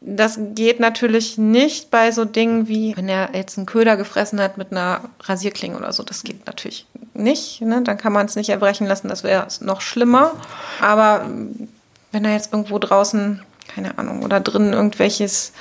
Das 0.00 0.38
geht 0.38 0.80
natürlich 0.80 1.38
nicht 1.38 1.90
bei 1.90 2.12
so 2.12 2.26
Dingen 2.26 2.68
wie, 2.68 2.94
wenn 2.94 3.08
er 3.08 3.30
jetzt 3.34 3.56
einen 3.56 3.66
Köder 3.66 3.96
gefressen 3.96 4.38
hat 4.38 4.58
mit 4.58 4.70
einer 4.70 5.00
Rasierklinge 5.20 5.78
oder 5.78 5.94
so. 5.94 6.02
Das 6.02 6.24
geht 6.24 6.46
natürlich 6.46 6.86
nicht. 7.14 7.62
Ne? 7.62 7.80
Dann 7.82 7.96
kann 7.96 8.12
man 8.12 8.26
es 8.26 8.36
nicht 8.36 8.50
erbrechen 8.50 8.86
lassen. 8.86 9.08
Das 9.08 9.24
wäre 9.24 9.46
noch 9.60 9.80
schlimmer. 9.80 10.32
Aber 10.78 11.26
wenn 12.12 12.24
er 12.24 12.32
jetzt 12.32 12.52
irgendwo 12.52 12.78
draußen 12.78 13.42
keine 13.68 13.98
Ahnung, 13.98 14.22
oder 14.22 14.40
drin 14.40 14.72
irgendwelches, 14.72 15.52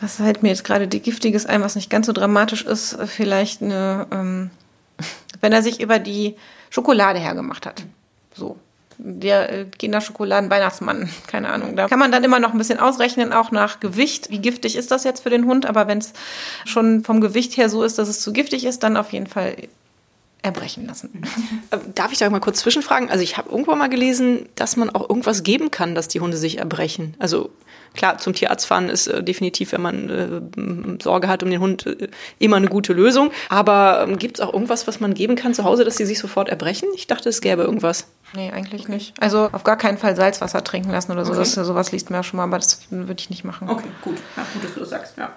was 0.00 0.18
halt 0.18 0.42
mir 0.42 0.50
jetzt 0.50 0.64
gerade 0.64 0.88
die 0.88 1.00
giftiges 1.00 1.46
ein, 1.46 1.62
was 1.62 1.74
nicht 1.74 1.90
ganz 1.90 2.06
so 2.06 2.12
dramatisch 2.12 2.62
ist, 2.62 2.98
vielleicht 3.06 3.62
eine, 3.62 4.06
ähm, 4.10 4.50
wenn 5.40 5.52
er 5.52 5.62
sich 5.62 5.80
über 5.80 5.98
die 5.98 6.36
Schokolade 6.70 7.18
hergemacht 7.18 7.66
hat. 7.66 7.84
So. 8.34 8.58
Der 8.98 9.52
äh, 9.52 9.64
Kinderschokoladen-Weihnachtsmann, 9.78 11.10
keine 11.26 11.50
Ahnung. 11.50 11.76
Da 11.76 11.88
kann 11.88 11.98
man 11.98 12.12
dann 12.12 12.24
immer 12.24 12.40
noch 12.40 12.52
ein 12.52 12.58
bisschen 12.58 12.80
ausrechnen, 12.80 13.32
auch 13.32 13.50
nach 13.50 13.80
Gewicht. 13.80 14.30
Wie 14.30 14.38
giftig 14.38 14.76
ist 14.76 14.90
das 14.90 15.04
jetzt 15.04 15.22
für 15.22 15.30
den 15.30 15.44
Hund? 15.44 15.66
Aber 15.66 15.86
wenn 15.86 15.98
es 15.98 16.12
schon 16.64 17.04
vom 17.04 17.20
Gewicht 17.20 17.56
her 17.56 17.68
so 17.68 17.82
ist, 17.82 17.98
dass 17.98 18.08
es 18.08 18.20
zu 18.20 18.32
giftig 18.32 18.64
ist, 18.64 18.82
dann 18.82 18.96
auf 18.96 19.12
jeden 19.12 19.26
Fall 19.26 19.56
erbrechen 20.46 20.86
lassen. 20.86 21.22
Äh, 21.70 21.78
darf 21.94 22.12
ich 22.12 22.18
da 22.18 22.30
mal 22.30 22.38
kurz 22.38 22.60
zwischenfragen? 22.60 23.10
Also 23.10 23.24
ich 23.24 23.36
habe 23.36 23.50
irgendwann 23.50 23.78
mal 23.78 23.88
gelesen, 23.88 24.48
dass 24.54 24.76
man 24.76 24.88
auch 24.90 25.08
irgendwas 25.08 25.42
geben 25.42 25.72
kann, 25.72 25.96
dass 25.96 26.06
die 26.06 26.20
Hunde 26.20 26.36
sich 26.36 26.58
erbrechen. 26.58 27.16
Also 27.18 27.50
klar, 27.94 28.18
zum 28.18 28.34
Tierarzt 28.34 28.66
fahren 28.66 28.88
ist 28.88 29.08
äh, 29.08 29.24
definitiv, 29.24 29.72
wenn 29.72 29.80
man 29.80 30.08
äh, 30.08 31.02
Sorge 31.02 31.26
hat 31.26 31.42
um 31.42 31.50
den 31.50 31.60
Hund, 31.60 31.86
äh, 31.86 32.08
immer 32.38 32.56
eine 32.56 32.68
gute 32.68 32.92
Lösung. 32.92 33.32
Aber 33.48 34.06
ähm, 34.06 34.18
gibt 34.18 34.38
es 34.38 34.44
auch 34.44 34.52
irgendwas, 34.52 34.86
was 34.86 35.00
man 35.00 35.14
geben 35.14 35.34
kann 35.34 35.54
zu 35.54 35.64
Hause, 35.64 35.84
dass 35.84 35.96
die 35.96 36.04
sich 36.04 36.20
sofort 36.20 36.48
erbrechen? 36.48 36.88
Ich 36.94 37.08
dachte, 37.08 37.28
es 37.28 37.40
gäbe 37.40 37.62
irgendwas. 37.62 38.06
Nee, 38.34 38.52
eigentlich 38.52 38.82
okay. 38.82 38.92
nicht. 38.92 39.14
Also 39.20 39.48
auf 39.50 39.64
gar 39.64 39.76
keinen 39.76 39.98
Fall 39.98 40.14
Salzwasser 40.14 40.62
trinken 40.62 40.90
lassen 40.90 41.10
oder 41.10 41.24
so. 41.24 41.32
Okay. 41.32 41.40
Das, 41.40 41.54
sowas 41.54 41.90
liest 41.90 42.10
man 42.10 42.18
ja 42.18 42.22
schon 42.22 42.36
mal, 42.36 42.44
aber 42.44 42.58
das 42.58 42.82
würde 42.90 43.20
ich 43.20 43.30
nicht 43.30 43.44
machen. 43.44 43.68
Okay, 43.68 43.88
gut. 44.02 44.16
Ja, 44.36 44.46
gut, 44.52 44.62
dass 44.62 44.74
du 44.74 44.80
das 44.80 44.90
sagst, 44.90 45.16
ja. 45.16 45.32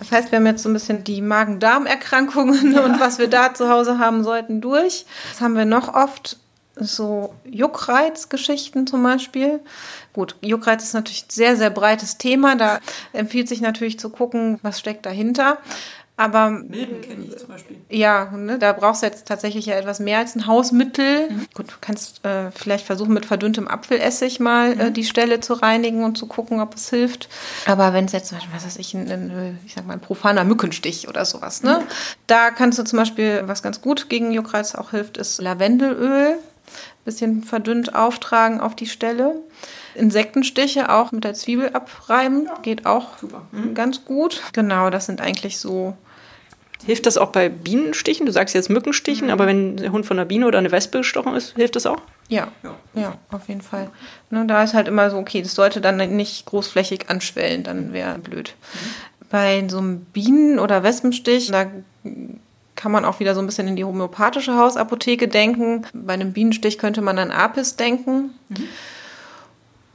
Das 0.00 0.10
heißt, 0.10 0.32
wir 0.32 0.38
haben 0.38 0.46
jetzt 0.46 0.62
so 0.62 0.68
ein 0.68 0.72
bisschen 0.72 1.04
die 1.04 1.22
Magen-Darm-Erkrankungen 1.22 2.72
ja. 2.74 2.84
und 2.84 2.98
was 2.98 3.18
wir 3.18 3.28
da 3.28 3.54
zu 3.54 3.68
Hause 3.68 3.98
haben 3.98 4.24
sollten 4.24 4.60
durch. 4.60 5.04
Das 5.30 5.40
haben 5.40 5.54
wir 5.54 5.66
noch 5.66 5.94
oft? 5.94 6.38
So 6.76 7.34
Juckreiz-Geschichten 7.44 8.86
zum 8.86 9.02
Beispiel. 9.02 9.60
Gut, 10.12 10.36
Juckreiz 10.40 10.82
ist 10.82 10.94
natürlich 10.94 11.24
ein 11.24 11.30
sehr, 11.30 11.56
sehr 11.56 11.70
breites 11.70 12.16
Thema. 12.16 12.56
Da 12.56 12.80
empfiehlt 13.12 13.48
sich 13.48 13.60
natürlich 13.60 13.98
zu 13.98 14.10
gucken, 14.10 14.58
was 14.62 14.78
steckt 14.78 15.04
dahinter. 15.06 15.58
Aber 16.20 16.50
Milben 16.50 17.00
kenne 17.00 17.24
ich 17.24 17.38
zum 17.38 17.48
Beispiel. 17.48 17.78
Ja, 17.88 18.30
ne, 18.36 18.58
da 18.58 18.74
brauchst 18.74 19.00
du 19.00 19.06
jetzt 19.06 19.26
tatsächlich 19.26 19.64
ja 19.64 19.76
etwas 19.76 20.00
mehr 20.00 20.18
als 20.18 20.36
ein 20.36 20.46
Hausmittel. 20.46 21.30
Mhm. 21.30 21.46
Gut, 21.54 21.68
du 21.70 21.74
kannst 21.80 22.22
äh, 22.26 22.50
vielleicht 22.50 22.84
versuchen, 22.84 23.14
mit 23.14 23.24
verdünntem 23.24 23.66
Apfelessig 23.66 24.38
mal 24.38 24.72
äh, 24.72 24.74
mhm. 24.74 24.80
äh, 24.80 24.90
die 24.90 25.04
Stelle 25.04 25.40
zu 25.40 25.54
reinigen 25.54 26.04
und 26.04 26.18
zu 26.18 26.26
gucken, 26.26 26.60
ob 26.60 26.74
es 26.74 26.90
hilft. 26.90 27.30
Aber 27.64 27.94
wenn 27.94 28.04
es 28.04 28.12
jetzt, 28.12 28.34
was 28.52 28.66
weiß 28.66 28.76
ich, 28.76 28.92
ein, 28.92 29.10
ein, 29.10 29.58
ich 29.64 29.72
sag 29.72 29.86
mal, 29.86 29.94
ein 29.94 30.00
profaner 30.00 30.44
Mückenstich 30.44 31.08
oder 31.08 31.24
sowas, 31.24 31.62
ne? 31.62 31.78
Mhm. 31.80 31.84
Da 32.26 32.50
kannst 32.50 32.78
du 32.78 32.84
zum 32.84 32.98
Beispiel, 32.98 33.44
was 33.46 33.62
ganz 33.62 33.80
gut 33.80 34.10
gegen 34.10 34.30
Juckreiz 34.30 34.74
auch 34.74 34.90
hilft, 34.90 35.16
ist 35.16 35.40
Lavendelöl. 35.40 36.36
Bisschen 37.10 37.42
verdünnt 37.42 37.96
auftragen 37.96 38.60
auf 38.60 38.76
die 38.76 38.86
Stelle. 38.86 39.34
Insektenstiche 39.96 40.92
auch 40.92 41.10
mit 41.10 41.24
der 41.24 41.34
Zwiebel 41.34 41.70
abreiben, 41.70 42.48
geht 42.62 42.86
auch 42.86 43.08
mhm. 43.50 43.74
ganz 43.74 44.04
gut. 44.04 44.40
Genau, 44.52 44.90
das 44.90 45.06
sind 45.06 45.20
eigentlich 45.20 45.58
so 45.58 45.96
Hilft 46.86 47.06
das 47.06 47.18
auch 47.18 47.30
bei 47.30 47.48
Bienenstichen? 47.48 48.24
Du 48.26 48.32
sagst 48.32 48.54
jetzt 48.54 48.70
Mückenstichen, 48.70 49.26
mhm. 49.26 49.32
aber 49.32 49.46
wenn 49.46 49.76
der 49.76 49.92
Hund 49.92 50.06
von 50.06 50.18
einer 50.18 50.24
Biene 50.24 50.46
oder 50.46 50.58
einer 50.58 50.70
Wespe 50.70 50.98
gestochen 50.98 51.34
ist, 51.34 51.54
hilft 51.56 51.76
das 51.76 51.84
auch? 51.84 52.00
Ja, 52.28 52.48
ja, 52.62 52.74
ja 52.94 53.18
auf 53.30 53.48
jeden 53.48 53.60
Fall. 53.60 53.90
Ne, 54.30 54.46
da 54.46 54.62
ist 54.62 54.72
halt 54.72 54.88
immer 54.88 55.10
so, 55.10 55.18
okay, 55.18 55.42
das 55.42 55.54
sollte 55.54 55.80
dann 55.80 55.96
nicht 56.16 56.46
großflächig 56.46 57.10
anschwellen, 57.10 57.64
dann 57.64 57.92
wäre 57.92 58.18
blöd. 58.18 58.54
Mhm. 58.72 59.26
Bei 59.28 59.68
so 59.68 59.78
einem 59.78 60.00
Bienen- 60.06 60.58
oder 60.58 60.82
Wespenstich, 60.82 61.50
da 61.50 61.66
kann 62.80 62.92
man 62.92 63.04
auch 63.04 63.20
wieder 63.20 63.34
so 63.34 63.42
ein 63.42 63.46
bisschen 63.46 63.68
in 63.68 63.76
die 63.76 63.84
homöopathische 63.84 64.56
Hausapotheke 64.56 65.28
denken. 65.28 65.86
Bei 65.92 66.14
einem 66.14 66.32
Bienenstich 66.32 66.78
könnte 66.78 67.02
man 67.02 67.18
an 67.18 67.30
Apis 67.30 67.76
denken. 67.76 68.30
Mhm. 68.48 68.68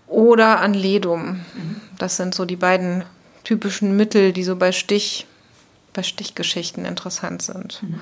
Oder 0.05 0.59
an 0.59 0.75
Ledum. 0.75 1.43
Mhm. 1.55 1.81
Das 1.97 2.17
sind 2.17 2.35
so 2.35 2.45
die 2.45 2.55
beiden 2.55 3.03
typischen 3.43 3.97
Mittel, 3.97 4.33
die 4.33 4.43
so 4.43 4.55
bei 4.55 4.71
Stich, 4.71 5.25
bei 5.93 6.03
Stichgeschichten 6.03 6.85
interessant 6.85 7.41
sind. 7.41 7.81
Mhm. 7.81 7.99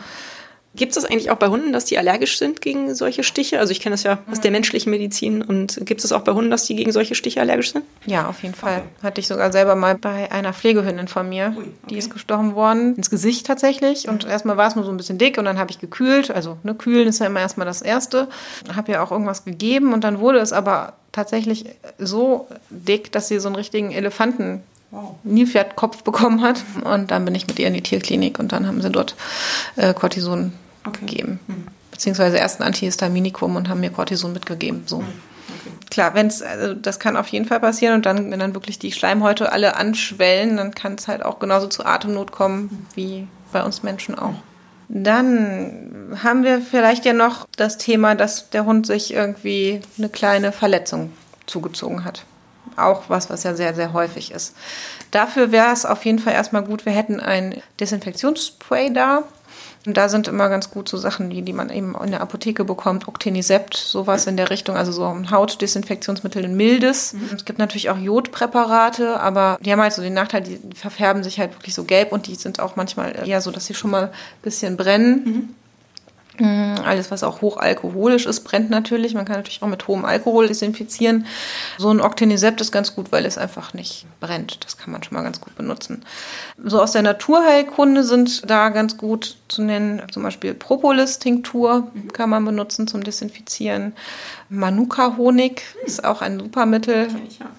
Gibt 0.75 0.95
es 0.95 1.01
das 1.01 1.05
eigentlich 1.05 1.29
auch 1.29 1.37
bei 1.37 1.49
Hunden, 1.49 1.71
dass 1.71 1.85
die 1.85 1.99
allergisch 1.99 2.39
sind 2.39 2.59
gegen 2.59 2.95
solche 2.95 3.23
Stiche? 3.23 3.59
Also 3.59 3.71
ich 3.71 3.79
kenne 3.79 3.93
das 3.93 4.01
ja 4.01 4.17
aus 4.31 4.41
der 4.41 4.49
menschlichen 4.49 4.89
Medizin. 4.89 5.43
Und 5.43 5.79
gibt 5.85 6.03
es 6.03 6.11
auch 6.11 6.21
bei 6.21 6.31
Hunden, 6.31 6.49
dass 6.49 6.65
die 6.65 6.75
gegen 6.75 6.91
solche 6.91 7.13
Stiche 7.13 7.41
allergisch 7.41 7.73
sind? 7.73 7.85
Ja, 8.07 8.27
auf 8.27 8.41
jeden 8.41 8.55
Fall. 8.55 8.77
Okay. 8.77 9.03
Hatte 9.03 9.21
ich 9.21 9.27
sogar 9.27 9.51
selber 9.51 9.75
mal 9.75 9.95
bei 9.95 10.31
einer 10.31 10.51
Pflegehündin 10.51 11.07
von 11.07 11.29
mir. 11.29 11.53
Ui, 11.55 11.63
okay. 11.63 11.71
Die 11.91 11.97
ist 11.97 12.11
gestochen 12.11 12.55
worden. 12.55 12.95
Ins 12.95 13.11
Gesicht 13.11 13.45
tatsächlich. 13.45 14.09
Und 14.09 14.25
erstmal 14.25 14.57
war 14.57 14.67
es 14.67 14.75
nur 14.75 14.83
so 14.83 14.89
ein 14.89 14.97
bisschen 14.97 15.19
dick 15.19 15.37
und 15.37 15.45
dann 15.45 15.59
habe 15.59 15.69
ich 15.69 15.77
gekühlt. 15.77 16.31
Also 16.31 16.57
ne, 16.63 16.73
kühlen 16.73 17.07
ist 17.07 17.19
ja 17.19 17.27
immer 17.27 17.41
erstmal 17.41 17.67
das 17.67 17.83
Erste. 17.83 18.27
Habe 18.75 18.93
ja 18.93 19.03
auch 19.03 19.11
irgendwas 19.11 19.45
gegeben 19.45 19.93
und 19.93 20.03
dann 20.03 20.19
wurde 20.19 20.39
es 20.39 20.53
aber 20.53 20.93
tatsächlich 21.11 21.65
so 21.99 22.47
dick, 22.71 23.11
dass 23.11 23.27
sie 23.27 23.39
so 23.39 23.47
einen 23.47 23.57
richtigen 23.57 23.91
Elefanten 23.91 24.63
wow. 24.89 25.17
Nilpferdkopf 25.23 26.01
bekommen 26.01 26.41
hat. 26.41 26.63
Und 26.83 27.11
dann 27.11 27.25
bin 27.25 27.35
ich 27.35 27.45
mit 27.45 27.59
ihr 27.59 27.67
in 27.67 27.75
die 27.75 27.83
Tierklinik 27.83 28.39
und 28.39 28.51
dann 28.51 28.65
haben 28.65 28.81
sie 28.81 28.89
dort 28.89 29.15
äh, 29.75 29.93
Cortison 29.93 30.53
okay. 30.85 31.05
gegeben. 31.05 31.39
Mhm. 31.47 31.67
Beziehungsweise 31.91 32.37
erst 32.37 32.59
ein 32.59 32.63
Antihistaminikum 32.63 33.55
und 33.55 33.69
haben 33.69 33.79
mir 33.79 33.91
Cortison 33.91 34.33
mitgegeben. 34.33 34.83
So. 34.85 34.99
Mhm. 34.99 35.07
Okay. 35.61 35.75
Klar, 35.89 36.13
wenn 36.15 36.27
es, 36.27 36.41
also 36.41 36.73
das 36.73 36.99
kann 36.99 37.17
auf 37.17 37.27
jeden 37.27 37.45
Fall 37.45 37.59
passieren 37.59 37.95
und 37.95 38.05
dann, 38.05 38.31
wenn 38.31 38.39
dann 38.39 38.55
wirklich 38.55 38.79
die 38.79 38.91
Schleimhäute 38.91 39.51
alle 39.51 39.75
anschwellen, 39.75 40.57
dann 40.57 40.73
kann 40.73 40.95
es 40.95 41.07
halt 41.07 41.23
auch 41.23 41.39
genauso 41.39 41.67
zu 41.67 41.85
Atemnot 41.85 42.31
kommen 42.31 42.87
wie 42.95 43.27
bei 43.51 43.63
uns 43.63 43.83
Menschen 43.83 44.17
auch. 44.17 44.35
Dann 44.89 46.17
haben 46.21 46.43
wir 46.43 46.61
vielleicht 46.61 47.05
ja 47.05 47.13
noch 47.13 47.47
das 47.55 47.77
Thema, 47.77 48.15
dass 48.15 48.49
der 48.49 48.65
Hund 48.65 48.85
sich 48.85 49.13
irgendwie 49.13 49.81
eine 49.97 50.09
kleine 50.09 50.51
Verletzung 50.51 51.13
zugezogen 51.47 52.05
hat. 52.05 52.25
Auch 52.75 53.03
was, 53.07 53.29
was 53.29 53.43
ja 53.43 53.55
sehr, 53.55 53.73
sehr 53.73 53.93
häufig 53.93 54.31
ist. 54.31 54.55
Dafür 55.11 55.51
wäre 55.51 55.71
es 55.71 55.85
auf 55.85 56.05
jeden 56.05 56.19
Fall 56.19 56.33
erstmal 56.33 56.63
gut, 56.63 56.85
wir 56.85 56.93
hätten 56.93 57.19
ein 57.19 57.61
Desinfektionsspray 57.79 58.93
da. 58.93 59.23
Und 59.85 59.97
da 59.97 60.07
sind 60.07 60.27
immer 60.27 60.47
ganz 60.47 60.71
gut 60.71 60.87
so 60.87 60.97
Sachen, 60.97 61.29
die, 61.29 61.41
die 61.41 61.51
man 61.51 61.69
eben 61.69 61.95
in 62.03 62.11
der 62.11 62.21
Apotheke 62.21 62.63
bekommt, 62.63 63.07
Octenisept, 63.07 63.75
sowas 63.75 64.27
in 64.27 64.37
der 64.37 64.49
Richtung, 64.49 64.77
also 64.77 64.91
so 64.91 65.05
ein 65.05 65.29
Hautdesinfektionsmittel 65.29 66.45
in 66.45 66.55
mildes. 66.55 67.13
Mhm. 67.13 67.29
Es 67.35 67.45
gibt 67.45 67.59
natürlich 67.59 67.89
auch 67.89 67.97
Jodpräparate, 67.97 69.19
aber 69.19 69.57
die 69.61 69.71
haben 69.71 69.81
halt 69.81 69.93
so 69.93 70.01
den 70.01 70.13
Nachteil, 70.13 70.41
die 70.41 70.59
verfärben 70.73 71.23
sich 71.23 71.39
halt 71.39 71.53
wirklich 71.53 71.73
so 71.73 71.83
gelb 71.83 72.13
und 72.13 72.27
die 72.27 72.35
sind 72.35 72.59
auch 72.59 72.75
manchmal 72.75 73.27
eher 73.27 73.41
so, 73.41 73.51
dass 73.51 73.65
sie 73.65 73.73
schon 73.73 73.91
mal 73.91 74.03
ein 74.05 74.11
bisschen 74.41 74.77
brennen. 74.77 75.23
Mhm. 75.25 75.49
Mm, 76.39 76.75
alles, 76.83 77.11
was 77.11 77.23
auch 77.23 77.41
hochalkoholisch 77.41 78.25
ist, 78.25 78.41
brennt 78.41 78.69
natürlich. 78.69 79.13
Man 79.13 79.25
kann 79.25 79.35
natürlich 79.37 79.61
auch 79.61 79.67
mit 79.67 79.87
hohem 79.87 80.03
Alkohol 80.03 80.47
desinfizieren. 80.47 81.25
So 81.77 81.91
ein 81.91 82.01
Octenisept 82.01 82.59
ist 82.61 82.71
ganz 82.71 82.95
gut, 82.95 83.11
weil 83.11 83.25
es 83.25 83.37
einfach 83.37 83.73
nicht 83.73 84.05
brennt. 84.19 84.63
Das 84.63 84.77
kann 84.77 84.91
man 84.91 85.03
schon 85.03 85.15
mal 85.15 85.23
ganz 85.23 85.41
gut 85.41 85.55
benutzen. 85.55 86.03
So 86.63 86.81
aus 86.81 86.91
der 86.91 87.03
Naturheilkunde 87.03 88.03
sind 88.03 88.49
da 88.49 88.69
ganz 88.69 88.97
gut 88.97 89.37
zu 89.47 89.61
nennen, 89.61 90.01
zum 90.11 90.23
Beispiel 90.23 90.55
Propolis-Tinktur 90.55 91.91
kann 92.13 92.29
man 92.29 92.43
benutzen 92.43 92.87
zum 92.87 93.03
Desinfizieren. 93.03 93.93
Manuka-Honig 94.49 95.61
ist 95.85 96.03
auch 96.03 96.21
ein 96.21 96.39
super 96.39 96.65
Mittel. 96.65 97.09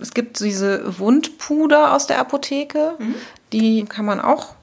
Es 0.00 0.12
gibt 0.14 0.40
diese 0.40 0.99
Wundpuder 0.99 1.95
aus 1.95 2.07
der 2.07 2.19
Apotheke. 2.19 2.95
Mhm. 2.99 3.14
Die 3.52 3.85
kann 3.85 4.04
man 4.04 4.21
auch 4.21 4.54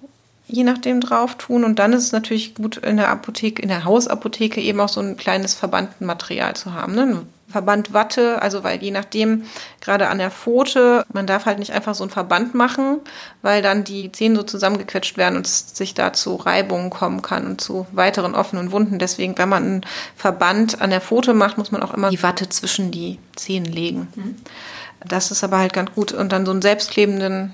je 0.51 0.63
nachdem 0.63 1.01
drauf 1.01 1.35
tun. 1.35 1.63
Und 1.63 1.79
dann 1.79 1.93
ist 1.93 2.03
es 2.03 2.11
natürlich 2.11 2.55
gut, 2.55 2.77
in 2.77 2.97
der 2.97 3.09
Apotheke, 3.09 3.61
in 3.61 3.69
der 3.69 3.85
Hausapotheke 3.85 4.61
eben 4.61 4.79
auch 4.79 4.89
so 4.89 4.99
ein 5.01 5.17
kleines 5.17 5.55
Verbandmaterial 5.55 6.55
zu 6.55 6.73
haben. 6.73 6.93
Ne? 6.93 7.25
Verband 7.47 7.93
Watte, 7.93 8.41
also 8.41 8.63
weil 8.63 8.81
je 8.81 8.91
nachdem, 8.91 9.43
gerade 9.81 10.07
an 10.07 10.17
der 10.17 10.31
Pfote, 10.31 11.05
man 11.13 11.27
darf 11.27 11.45
halt 11.45 11.59
nicht 11.59 11.73
einfach 11.73 11.95
so 11.95 12.03
einen 12.03 12.11
Verband 12.11 12.55
machen, 12.55 12.99
weil 13.41 13.61
dann 13.61 13.83
die 13.83 14.11
Zähne 14.11 14.37
so 14.37 14.43
zusammengequetscht 14.43 15.17
werden 15.17 15.35
und 15.35 15.45
es 15.45 15.75
sich 15.75 15.93
da 15.93 16.13
zu 16.13 16.35
Reibungen 16.35 16.89
kommen 16.89 17.21
kann 17.21 17.45
und 17.45 17.61
zu 17.61 17.85
weiteren 17.91 18.35
offenen 18.35 18.71
Wunden. 18.71 18.99
Deswegen, 18.99 19.37
wenn 19.37 19.49
man 19.49 19.63
einen 19.63 19.85
Verband 20.15 20.81
an 20.81 20.89
der 20.89 21.01
Pfote 21.01 21.33
macht, 21.33 21.57
muss 21.57 21.71
man 21.71 21.83
auch 21.83 21.93
immer 21.93 22.09
die 22.09 22.23
Watte 22.23 22.47
zwischen 22.49 22.91
die 22.91 23.19
Zähne 23.35 23.69
legen. 23.69 24.07
Mhm. 24.15 24.35
Das 25.05 25.31
ist 25.31 25.43
aber 25.43 25.57
halt 25.57 25.73
ganz 25.73 25.91
gut. 25.93 26.13
Und 26.13 26.31
dann 26.31 26.45
so 26.45 26.51
einen 26.51 26.61
selbstklebenden 26.61 27.53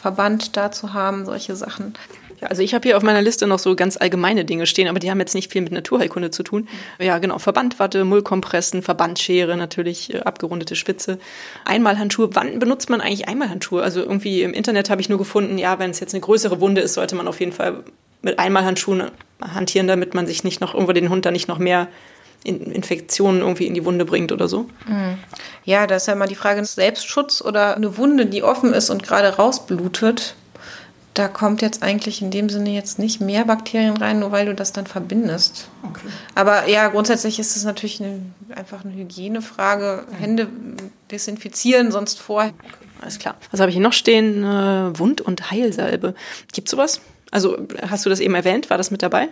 Verband 0.00 0.56
da 0.56 0.70
zu 0.70 0.94
haben, 0.94 1.24
solche 1.24 1.56
Sachen. 1.56 1.94
Ja, 2.40 2.48
also 2.48 2.62
ich 2.62 2.72
habe 2.72 2.86
hier 2.86 2.96
auf 2.96 3.02
meiner 3.02 3.20
Liste 3.20 3.48
noch 3.48 3.58
so 3.58 3.74
ganz 3.74 3.96
allgemeine 3.96 4.44
Dinge 4.44 4.66
stehen, 4.66 4.86
aber 4.86 5.00
die 5.00 5.10
haben 5.10 5.18
jetzt 5.18 5.34
nicht 5.34 5.50
viel 5.50 5.62
mit 5.62 5.72
Naturheilkunde 5.72 6.30
zu 6.30 6.44
tun. 6.44 6.68
Ja, 7.00 7.18
genau, 7.18 7.38
Verbandwatte, 7.38 8.04
Mullkompressen, 8.04 8.82
Verbandschere, 8.82 9.56
natürlich 9.56 10.14
äh, 10.14 10.20
abgerundete 10.20 10.76
Spitze, 10.76 11.18
Einmalhandschuhe. 11.64 12.30
Wann 12.34 12.60
benutzt 12.60 12.90
man 12.90 13.00
eigentlich 13.00 13.26
Einmalhandschuhe? 13.26 13.82
Also 13.82 14.00
irgendwie 14.00 14.42
im 14.42 14.54
Internet 14.54 14.88
habe 14.88 15.00
ich 15.00 15.08
nur 15.08 15.18
gefunden, 15.18 15.58
ja, 15.58 15.80
wenn 15.80 15.90
es 15.90 15.98
jetzt 15.98 16.14
eine 16.14 16.20
größere 16.20 16.60
Wunde 16.60 16.80
ist, 16.80 16.94
sollte 16.94 17.16
man 17.16 17.26
auf 17.26 17.40
jeden 17.40 17.52
Fall 17.52 17.82
mit 18.22 18.38
Einmalhandschuhen 18.38 19.10
hantieren, 19.40 19.88
damit 19.88 20.14
man 20.14 20.26
sich 20.26 20.44
nicht 20.44 20.60
noch 20.60 20.74
irgendwo 20.74 20.92
den 20.92 21.08
Hund 21.08 21.26
da 21.26 21.30
nicht 21.30 21.48
noch 21.48 21.58
mehr 21.58 21.88
Infektionen 22.44 23.40
irgendwie 23.40 23.66
in 23.66 23.74
die 23.74 23.84
Wunde 23.84 24.04
bringt 24.04 24.32
oder 24.32 24.48
so. 24.48 24.68
Mhm. 24.86 25.18
Ja, 25.64 25.86
da 25.86 25.96
ist 25.96 26.06
ja 26.06 26.14
mal 26.14 26.28
die 26.28 26.34
Frage, 26.34 26.64
Selbstschutz 26.64 27.42
oder 27.42 27.76
eine 27.76 27.96
Wunde, 27.96 28.26
die 28.26 28.42
offen 28.42 28.72
ist 28.72 28.90
und 28.90 29.02
gerade 29.02 29.36
rausblutet. 29.36 30.34
Da 31.14 31.26
kommt 31.26 31.62
jetzt 31.62 31.82
eigentlich 31.82 32.22
in 32.22 32.30
dem 32.30 32.48
Sinne 32.48 32.70
jetzt 32.70 33.00
nicht 33.00 33.20
mehr 33.20 33.44
Bakterien 33.44 33.96
rein, 33.96 34.20
nur 34.20 34.30
weil 34.30 34.46
du 34.46 34.54
das 34.54 34.72
dann 34.72 34.86
verbindest. 34.86 35.68
Okay. 35.82 36.06
Aber 36.36 36.68
ja, 36.68 36.86
grundsätzlich 36.88 37.40
ist 37.40 37.56
es 37.56 37.64
natürlich 37.64 38.00
eine, 38.00 38.20
einfach 38.54 38.84
eine 38.84 38.94
Hygienefrage. 38.94 40.04
Hände 40.16 40.46
desinfizieren, 41.10 41.90
sonst 41.90 42.20
vorher. 42.20 42.52
Okay, 42.58 42.78
alles 43.02 43.18
klar. 43.18 43.34
Was 43.50 43.58
habe 43.58 43.70
ich 43.70 43.74
hier 43.74 43.82
noch 43.82 43.92
stehen? 43.92 44.44
Äh, 44.44 44.96
Wund- 44.98 45.20
und 45.20 45.50
Heilsalbe. 45.50 46.14
Gibt 46.52 46.68
sowas? 46.68 47.00
Also 47.32 47.58
hast 47.82 48.06
du 48.06 48.10
das 48.10 48.20
eben 48.20 48.36
erwähnt? 48.36 48.70
War 48.70 48.78
das 48.78 48.92
mit 48.92 49.02
dabei? 49.02 49.28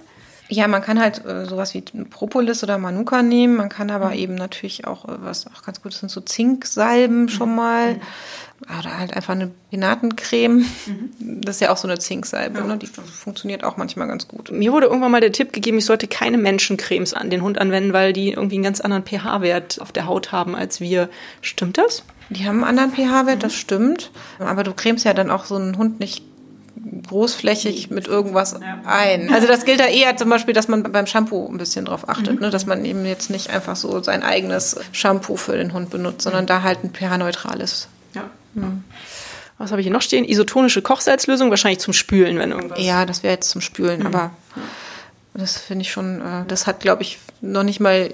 Ja, 0.49 0.69
man 0.69 0.83
kann 0.83 1.00
halt 1.00 1.25
äh, 1.25 1.45
sowas 1.45 1.75
wie 1.75 1.81
Propolis 1.81 2.62
oder 2.62 2.79
Manuka 2.79 3.23
nehmen. 3.23 3.57
Man 3.57 3.69
kann 3.69 3.91
aber 3.91 4.09
mhm. 4.11 4.15
eben 4.15 4.35
natürlich 4.35 4.87
auch, 4.87 5.05
äh, 5.07 5.12
was 5.19 5.47
auch 5.47 5.62
ganz 5.62 5.83
gut 5.83 5.93
ist, 5.93 6.00
sind 6.00 6.11
so 6.11 6.21
Zinksalben 6.21 7.29
schon 7.29 7.50
mhm. 7.50 7.57
mal. 7.57 7.95
Mhm. 7.95 8.00
Oder 8.79 8.99
halt 8.99 9.15
einfach 9.15 9.35
eine 9.35 9.50
Penatencreme. 9.71 10.65
Mhm. 10.87 11.41
Das 11.43 11.57
ist 11.57 11.61
ja 11.61 11.73
auch 11.73 11.76
so 11.76 11.88
eine 11.88 11.99
Zinksalbe. 11.99 12.61
Ja, 12.61 12.65
ne? 12.65 12.76
Die 12.79 12.87
stimmt. 12.87 13.09
funktioniert 13.09 13.65
auch 13.65 13.76
manchmal 13.76 14.07
ganz 14.07 14.29
gut. 14.29 14.50
Mir 14.50 14.73
wurde 14.73 14.87
irgendwann 14.87 15.11
mal 15.11 15.21
der 15.21 15.33
Tipp 15.33 15.53
gegeben, 15.53 15.79
ich 15.79 15.85
sollte 15.85 16.07
keine 16.07 16.38
Menschencremes 16.38 17.12
an 17.12 17.29
den 17.29 17.43
Hund 17.43 17.59
anwenden, 17.59 17.93
weil 17.93 18.12
die 18.12 18.31
irgendwie 18.31 18.57
einen 18.57 18.65
ganz 18.65 18.81
anderen 18.81 19.05
pH-Wert 19.05 19.81
auf 19.81 19.93
der 19.93 20.07
Haut 20.07 20.33
haben 20.33 20.55
als 20.55 20.81
wir. 20.81 21.11
Stimmt 21.43 21.76
das? 21.76 22.05
Die 22.31 22.47
haben 22.47 22.65
einen 22.65 22.79
anderen 22.79 22.93
pH-Wert, 22.93 23.43
das 23.43 23.55
stimmt. 23.55 24.11
Aber 24.38 24.62
du 24.62 24.73
cremst 24.73 25.05
ja 25.05 25.12
dann 25.12 25.31
auch 25.31 25.45
so 25.45 25.57
einen 25.57 25.76
Hund 25.76 26.00
nicht 26.00 26.25
großflächig 27.06 27.90
mit 27.90 28.06
irgendwas 28.06 28.54
ein. 28.87 29.30
Also 29.37 29.47
das 29.47 29.64
gilt 29.64 29.80
da 29.80 29.87
eher 29.87 30.16
zum 30.16 30.30
Beispiel, 30.30 30.54
dass 30.54 30.68
man 30.68 30.83
beim 30.83 31.06
Shampoo 31.06 31.49
ein 31.49 31.59
bisschen 31.59 31.85
drauf 31.85 32.09
achtet, 32.09 32.37
mhm. 32.37 32.40
ne? 32.40 32.50
dass 32.50 32.66
man 32.66 32.85
eben 32.85 33.04
jetzt 33.04 33.30
nicht 33.30 33.50
einfach 33.50 33.76
so 33.76 34.02
sein 34.02 34.23
eigenes 34.23 34.76
Shampoo 34.92 35.37
für 35.37 35.56
den 35.56 35.73
Hund 35.73 35.90
benutzt, 35.90 36.23
sondern 36.23 36.47
da 36.47 36.62
halt 36.62 36.85
ein 36.85 36.92
pH-neutrales. 36.92 37.88
Ja. 38.14 38.30
Mhm. 38.54 38.85
Was 39.59 39.71
habe 39.71 39.80
ich 39.80 39.87
hier 39.87 39.92
noch 39.92 40.02
stehen? 40.02 40.25
Isotonische 40.25 40.83
Kochsalzlösung, 40.83 41.50
wahrscheinlich 41.50 41.80
zum 41.80 41.95
Spülen, 41.95 42.38
wenn 42.38 42.52
irgendwas. 42.52 42.78
Ja, 42.80 43.06
das 43.06 43.23
wäre 43.23 43.35
jetzt 43.35 43.50
zum 43.50 43.61
Spülen, 43.61 44.00
mhm. 44.00 44.06
aber 44.06 44.30
das 45.35 45.59
finde 45.59 45.83
ich 45.83 45.90
schon, 45.90 46.21
äh, 46.21 46.45
das 46.49 46.66
hat, 46.66 46.80
glaube 46.80 47.02
ich, 47.02 47.18
noch 47.40 47.62
nicht 47.62 47.80
mal 47.80 48.11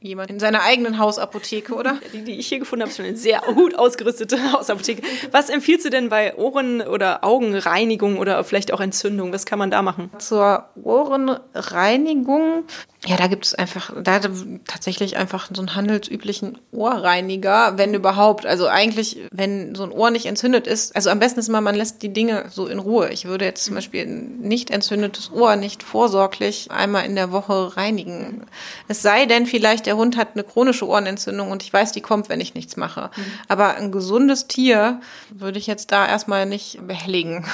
jemand 0.00 0.30
in 0.30 0.38
seiner 0.38 0.62
eigenen 0.62 0.98
Hausapotheke, 0.98 1.74
oder? 1.74 1.98
Die, 2.12 2.22
die 2.22 2.38
ich 2.38 2.48
hier 2.48 2.58
gefunden 2.58 2.82
habe, 2.82 2.90
ist 2.90 2.96
schon 2.96 3.06
eine 3.06 3.16
sehr 3.16 3.40
gut 3.54 3.78
ausgerüstete 3.78 4.52
Hausapotheke. 4.52 5.02
Was 5.30 5.50
empfiehlst 5.50 5.84
du 5.84 5.90
denn 5.90 6.08
bei 6.08 6.36
Ohren- 6.36 6.82
oder 6.82 7.24
Augenreinigung 7.24 8.18
oder 8.18 8.42
vielleicht 8.44 8.72
auch 8.72 8.80
Entzündung? 8.80 9.32
Was 9.32 9.46
kann 9.46 9.58
man 9.58 9.70
da 9.70 9.82
machen? 9.82 10.10
Zur 10.18 10.68
Ohrenreinigung 10.82 12.64
ja, 13.06 13.16
da 13.16 13.28
gibt 13.28 13.46
es 13.46 13.54
einfach, 13.54 13.92
da 14.02 14.20
tatsächlich 14.66 15.16
einfach 15.16 15.48
so 15.54 15.62
einen 15.62 15.76
handelsüblichen 15.76 16.58
Ohrreiniger, 16.72 17.78
wenn 17.78 17.94
überhaupt. 17.94 18.44
Also 18.44 18.66
eigentlich, 18.66 19.18
wenn 19.30 19.76
so 19.76 19.84
ein 19.84 19.92
Ohr 19.92 20.10
nicht 20.10 20.26
entzündet 20.26 20.66
ist, 20.66 20.96
also 20.96 21.08
am 21.10 21.20
besten 21.20 21.38
ist 21.38 21.48
immer, 21.48 21.60
man 21.60 21.76
lässt 21.76 22.02
die 22.02 22.12
Dinge 22.12 22.46
so 22.50 22.66
in 22.66 22.80
Ruhe. 22.80 23.10
Ich 23.10 23.24
würde 23.24 23.44
jetzt 23.44 23.64
zum 23.64 23.76
Beispiel 23.76 24.04
ein 24.04 24.40
nicht 24.40 24.70
entzündetes 24.70 25.30
Ohr 25.32 25.54
nicht 25.54 25.84
vorsorglich 25.84 26.72
einmal 26.72 27.06
in 27.06 27.14
der 27.14 27.30
Woche 27.30 27.76
reinigen. 27.76 28.46
Es 28.88 29.00
sei 29.00 29.26
denn, 29.26 29.46
vielleicht 29.46 29.86
der 29.88 29.96
Hund 29.96 30.18
hat 30.18 30.34
eine 30.34 30.44
chronische 30.44 30.86
Ohrenentzündung 30.86 31.50
und 31.50 31.62
ich 31.62 31.72
weiß, 31.72 31.92
die 31.92 32.02
kommt, 32.02 32.28
wenn 32.28 32.42
ich 32.42 32.52
nichts 32.52 32.76
mache. 32.76 33.08
Mhm. 33.16 33.22
Aber 33.48 33.76
ein 33.76 33.90
gesundes 33.90 34.46
Tier 34.46 35.00
würde 35.30 35.58
ich 35.58 35.66
jetzt 35.66 35.92
da 35.92 36.06
erstmal 36.06 36.44
nicht 36.44 36.86
behelligen. 36.86 37.46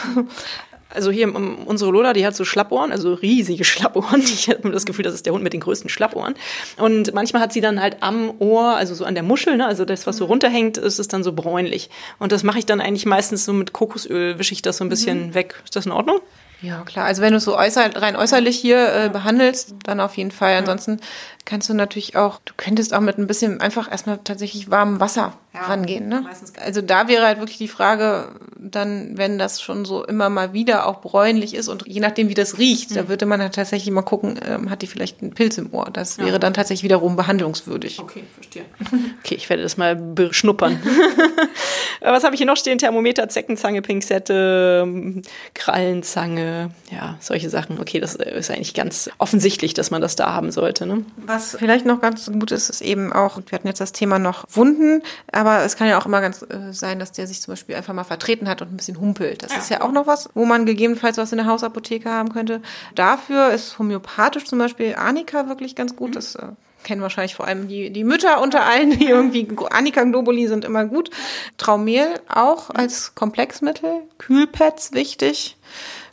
Also 0.91 1.11
hier 1.11 1.33
unsere 1.35 1.91
Lola, 1.91 2.13
die 2.13 2.25
hat 2.25 2.37
so 2.37 2.45
Schlappohren, 2.45 2.93
also 2.93 3.15
riesige 3.15 3.65
Schlappohren. 3.65 4.21
Ich 4.25 4.49
habe 4.49 4.71
das 4.71 4.85
Gefühl, 4.85 5.05
das 5.05 5.15
ist 5.15 5.27
der 5.27 5.33
Hund 5.33 5.43
mit 5.43 5.53
den 5.53 5.61
größten 5.61 5.91
Schlappohren. 5.91 6.35
Und 6.77 7.15
manchmal 7.15 7.43
hat 7.43 7.53
sie 7.53 7.61
dann 7.61 7.81
halt 7.81 7.99
am 8.01 8.33
Ohr, 8.41 8.77
also 8.77 8.95
so 8.95 9.05
an 9.05 9.15
der 9.15 9.25
Muschel, 9.25 9.57
ne, 9.57 9.67
also 9.67 9.85
das, 9.85 10.07
was 10.07 10.17
so 10.17 10.27
runterhängt, 10.27 10.77
ist 10.77 10.99
es 10.99 11.09
dann 11.09 11.25
so 11.25 11.33
bräunlich. 11.33 11.91
Und 12.19 12.33
das 12.33 12.43
mache 12.43 12.59
ich 12.59 12.67
dann 12.67 12.81
eigentlich 12.81 13.07
meistens 13.07 13.45
so 13.45 13.53
mit 13.53 13.73
Kokosöl, 13.73 14.39
wische 14.39 14.55
ich 14.55 14.63
das 14.63 14.77
so 14.77 14.85
ein 14.85 14.89
bisschen 14.89 15.29
mhm. 15.29 15.35
weg. 15.35 15.61
Ist 15.65 15.75
das 15.75 15.87
in 15.87 15.93
Ordnung? 15.93 16.21
Ja, 16.65 16.83
klar. 16.83 17.05
Also 17.05 17.21
wenn 17.21 17.35
du 17.35 17.41
so 17.41 17.59
äußer, 17.59 17.95
rein 18.01 18.17
äußerlich 18.17 18.57
hier 18.59 18.89
äh, 18.95 19.09
behandelst, 19.11 19.75
dann 19.85 20.01
auf 20.01 20.17
jeden 20.17 20.31
Fall. 20.31 20.57
Ansonsten 20.57 20.99
kannst 21.45 21.69
du 21.69 21.75
natürlich 21.75 22.17
auch, 22.17 22.41
du 22.43 22.55
könntest 22.57 22.95
auch 22.95 23.03
mit 23.03 23.19
ein 23.19 23.27
bisschen 23.27 23.61
einfach 23.61 23.91
erstmal 23.91 24.19
tatsächlich 24.25 24.71
warmem 24.71 24.99
Wasser 24.99 25.35
ja, 25.55 25.63
rangehen. 25.63 26.09
Ne? 26.09 26.25
Also 26.61 26.83
da 26.83 27.09
wäre 27.09 27.25
halt 27.25 27.39
wirklich 27.39 27.59
die 27.59 27.69
Frage, 27.69 28.33
dann, 28.59 29.17
wenn 29.17 29.39
das 29.39 29.63
schon 29.63 29.85
so 29.85 30.05
immer 30.05 30.29
mal 30.29 30.53
wieder 30.53 30.87
auch 30.87 31.01
bräunlich 31.01 31.55
ist 31.55 31.69
und 31.69 31.85
je 31.87 32.01
nachdem, 32.01 32.29
wie 32.29 32.35
das 32.35 32.59
riecht, 32.59 32.91
mhm. 32.91 32.95
da 32.95 33.09
würde 33.09 33.27
man 33.27 33.41
halt 33.41 33.55
tatsächlich 33.55 33.93
mal 33.93 34.03
gucken, 34.03 34.41
ähm, 34.47 34.71
hat 34.71 34.83
die 34.83 34.87
vielleicht 34.87 35.23
einen 35.23 35.33
Pilz 35.33 35.59
im 35.59 35.73
Ohr. 35.73 35.89
Das 35.93 36.17
ja. 36.17 36.27
wäre 36.27 36.41
dann 36.41 36.55
tatsächlich 36.55 36.83
wiederum 36.83 37.15
behandlungswürdig. 37.17 38.01
Okay, 38.01 38.25
verstehe. 38.35 38.65
okay, 39.21 39.37
ich 39.37 39.49
werde 39.49 39.63
das 39.63 39.77
mal 39.77 39.95
beschnuppern. 39.95 40.81
Was 42.01 42.25
habe 42.25 42.35
ich 42.35 42.39
hier 42.39 42.47
noch 42.47 42.57
stehen? 42.57 42.79
Thermometer, 42.79 43.29
Zeckenzange, 43.29 43.81
Pinzette, 43.81 44.83
ähm, 44.85 45.23
Krallenzange, 45.55 46.71
ja, 46.91 47.17
solche 47.21 47.49
Sachen. 47.49 47.81
Okay, 47.81 48.01
das 48.01 48.15
ist 48.15 48.51
eigentlich 48.51 48.75
ganz 48.75 49.11
offensichtlich, 49.19 49.73
dass 49.73 49.91
man 49.91 50.03
das 50.03 50.17
da 50.17 50.33
haben 50.33 50.51
sollte. 50.51 50.87
Ne? 50.87 51.05
Was 51.17 51.57
vielleicht 51.59 51.87
noch 51.87 52.01
ganz 52.01 52.31
gut 52.31 52.51
ist, 52.51 52.69
ist 52.69 52.83
eben 52.83 53.13
auch, 53.13 53.41
wir 53.47 53.57
hatten 53.57 53.69
jetzt 53.69 53.81
das 53.81 53.93
Thema 53.93 54.19
noch 54.19 54.45
Wunden, 54.51 55.03
aber 55.45 55.65
es 55.65 55.77
kann 55.77 55.89
ja 55.89 55.99
auch 55.99 56.07
immer 56.07 56.21
ganz 56.21 56.43
äh, 56.43 56.73
sein, 56.73 56.99
dass 56.99 57.13
der 57.13 57.27
sich 57.27 57.41
zum 57.41 57.53
Beispiel 57.53 57.75
einfach 57.75 57.93
mal 57.93 58.05
vertreten 58.05 58.49
hat 58.49 58.63
und 58.63 58.73
ein 58.73 58.77
bisschen 58.77 59.01
humpelt. 59.01 59.43
Das 59.43 59.53
ja. 59.53 59.59
ist 59.59 59.71
ja 59.71 59.81
auch 59.83 59.93
noch 59.93 60.07
was, 60.07 60.29
wo 60.35 60.45
man 60.45 60.67
gegebenenfalls 60.67 61.19
was 61.19 61.33
in 61.33 61.39
der 61.39 61.47
Hausapotheke 61.47 62.11
haben 62.11 62.33
könnte. 62.33 62.63
Dafür 62.95 63.51
ist 63.51 63.79
homöopathisch 63.79 64.45
zum 64.45 64.59
Beispiel 64.59 64.95
Arnika 64.95 65.49
wirklich 65.49 65.75
ganz 65.75 65.97
gut. 65.97 66.11
Mhm. 66.11 66.15
Das 66.15 66.35
äh, 66.37 66.47
kennen 66.83 67.03
wahrscheinlich 67.03 67.35
vor 67.35 67.47
allem 67.47 67.69
die, 67.69 67.91
die 67.91 68.05
Mütter 68.05 68.41
unter 68.41 68.65
allen, 68.65 68.99
die 68.99 69.09
irgendwie 69.09 69.49
Annika 69.71 70.05
Globuli 70.05 70.47
sind 70.49 70.65
immer 70.65 70.85
gut. 70.85 71.11
Traumehl 71.59 72.21
auch 72.29 72.71
als 72.71 73.15
Komplexmittel. 73.15 74.03
Kühlpads 74.19 74.93
wichtig. 74.93 75.57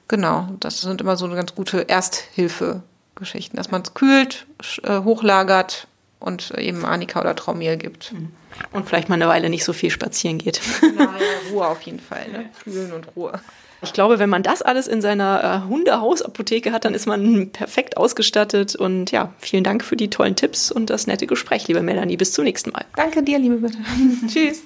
Genau, 0.07 0.50
das 0.59 0.81
sind 0.81 1.00
immer 1.00 1.15
so 1.15 1.25
eine 1.25 1.35
ganz 1.35 1.55
gute 1.55 1.88
Ersthilfe 1.88 2.83
Geschichten, 3.15 3.55
dass 3.55 3.71
man 3.71 3.83
es 3.83 3.93
kühlt, 3.93 4.47
äh, 4.83 5.00
hochlagert 5.01 5.88
und 6.21 6.51
eben 6.57 6.85
Anika 6.85 7.19
oder 7.19 7.35
Traumehl 7.35 7.77
gibt. 7.77 8.13
Mhm. 8.13 8.31
Und 8.71 8.87
vielleicht 8.87 9.09
mal 9.09 9.15
eine 9.15 9.27
Weile 9.27 9.49
nicht 9.49 9.63
so 9.63 9.73
viel 9.73 9.89
spazieren 9.89 10.37
geht. 10.37 10.61
Na, 10.97 11.03
ja, 11.03 11.51
Ruhe 11.51 11.67
auf 11.67 11.81
jeden 11.81 11.99
Fall, 11.99 12.29
ne? 12.31 12.49
Kühlen 12.63 12.93
und 12.93 13.07
Ruhe. 13.15 13.41
Ich 13.83 13.93
glaube, 13.93 14.19
wenn 14.19 14.29
man 14.29 14.43
das 14.43 14.61
alles 14.61 14.87
in 14.87 15.01
seiner 15.01 15.63
äh, 15.65 15.67
Hundehausapotheke 15.67 16.71
hat, 16.71 16.85
dann 16.85 16.93
ist 16.93 17.07
man 17.07 17.49
perfekt 17.49 17.97
ausgestattet. 17.97 18.75
Und 18.75 19.11
ja, 19.11 19.33
vielen 19.39 19.63
Dank 19.63 19.83
für 19.83 19.95
die 19.95 20.09
tollen 20.09 20.35
Tipps 20.35 20.71
und 20.71 20.91
das 20.91 21.07
nette 21.07 21.25
Gespräch, 21.25 21.67
liebe 21.67 21.81
Melanie. 21.81 22.17
Bis 22.17 22.31
zum 22.33 22.43
nächsten 22.43 22.71
Mal. 22.71 22.85
Danke 22.95 23.23
dir, 23.23 23.39
liebe 23.39 23.55
Bitte. 23.55 23.79
Tschüss. 24.27 24.61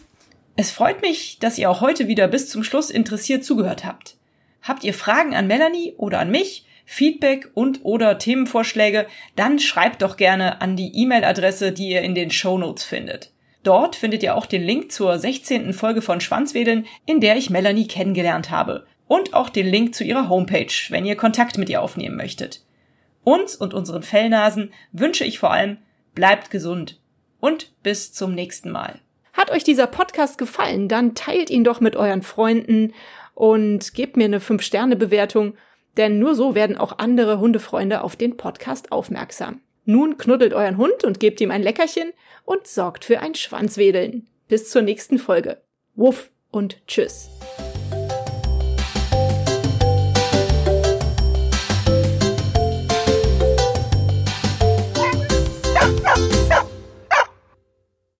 Es 0.57 0.71
freut 0.71 1.01
mich, 1.01 1.39
dass 1.39 1.57
ihr 1.57 1.69
auch 1.69 1.81
heute 1.81 2.07
wieder 2.07 2.27
bis 2.27 2.49
zum 2.49 2.63
Schluss 2.63 2.89
interessiert 2.89 3.45
zugehört 3.45 3.85
habt. 3.85 4.15
Habt 4.61 4.83
ihr 4.83 4.93
Fragen 4.93 5.35
an 5.35 5.47
Melanie 5.47 5.93
oder 5.97 6.19
an 6.19 6.31
mich? 6.31 6.64
Feedback 6.85 7.49
und 7.53 7.79
oder 7.83 8.17
Themenvorschläge, 8.17 9.07
dann 9.35 9.59
schreibt 9.59 10.01
doch 10.01 10.17
gerne 10.17 10.61
an 10.61 10.75
die 10.75 10.95
E-Mail-Adresse, 10.95 11.71
die 11.71 11.89
ihr 11.89 12.01
in 12.01 12.15
den 12.15 12.31
Show 12.31 12.57
Notes 12.57 12.83
findet. 12.83 13.31
Dort 13.63 13.95
findet 13.95 14.21
ihr 14.21 14.35
auch 14.35 14.45
den 14.45 14.63
Link 14.63 14.91
zur 14.91 15.17
16. 15.17 15.73
Folge 15.73 16.03
von 16.03 16.21
Schwanzwedeln, 16.21 16.85
in 17.07 17.19
der 17.19 17.35
ich 17.35 17.49
Melanie 17.49 17.87
kennengelernt 17.87 18.51
habe. 18.51 18.85
Und 19.07 19.33
auch 19.33 19.49
den 19.49 19.67
Link 19.67 19.95
zu 19.95 20.03
ihrer 20.03 20.29
Homepage, 20.29 20.73
wenn 20.89 21.05
ihr 21.05 21.15
Kontakt 21.15 21.57
mit 21.57 21.69
ihr 21.69 21.81
aufnehmen 21.81 22.15
möchtet. 22.15 22.63
Uns 23.23 23.55
und 23.55 23.73
unseren 23.73 24.03
Fellnasen 24.03 24.71
wünsche 24.91 25.25
ich 25.25 25.39
vor 25.39 25.51
allem, 25.51 25.77
bleibt 26.13 26.51
gesund 26.51 26.99
und 27.39 27.71
bis 27.81 28.13
zum 28.13 28.33
nächsten 28.33 28.71
Mal. 28.71 28.99
Hat 29.33 29.51
euch 29.51 29.63
dieser 29.63 29.87
Podcast 29.87 30.37
gefallen, 30.37 30.87
dann 30.87 31.15
teilt 31.15 31.49
ihn 31.49 31.63
doch 31.63 31.81
mit 31.81 31.95
euren 31.95 32.21
Freunden 32.21 32.93
und 33.33 33.93
gebt 33.93 34.15
mir 34.15 34.25
eine 34.25 34.39
5-Sterne-Bewertung 34.39 35.55
denn 35.97 36.19
nur 36.19 36.35
so 36.35 36.55
werden 36.55 36.77
auch 36.77 36.99
andere 36.99 37.39
Hundefreunde 37.39 38.03
auf 38.03 38.15
den 38.15 38.37
Podcast 38.37 38.91
aufmerksam. 38.91 39.61
Nun 39.85 40.17
knuddelt 40.17 40.53
euren 40.53 40.77
Hund 40.77 41.03
und 41.03 41.19
gebt 41.19 41.39
ihm 41.41 41.51
ein 41.51 41.61
Leckerchen 41.61 42.11
und 42.43 42.67
sorgt 42.67 43.05
für 43.05 43.19
ein 43.19 43.35
Schwanzwedeln. 43.35 44.27
Bis 44.47 44.69
zur 44.69 44.81
nächsten 44.81 45.19
Folge. 45.19 45.61
Wuff 45.95 46.31
und 46.51 46.85
tschüss. 46.87 47.29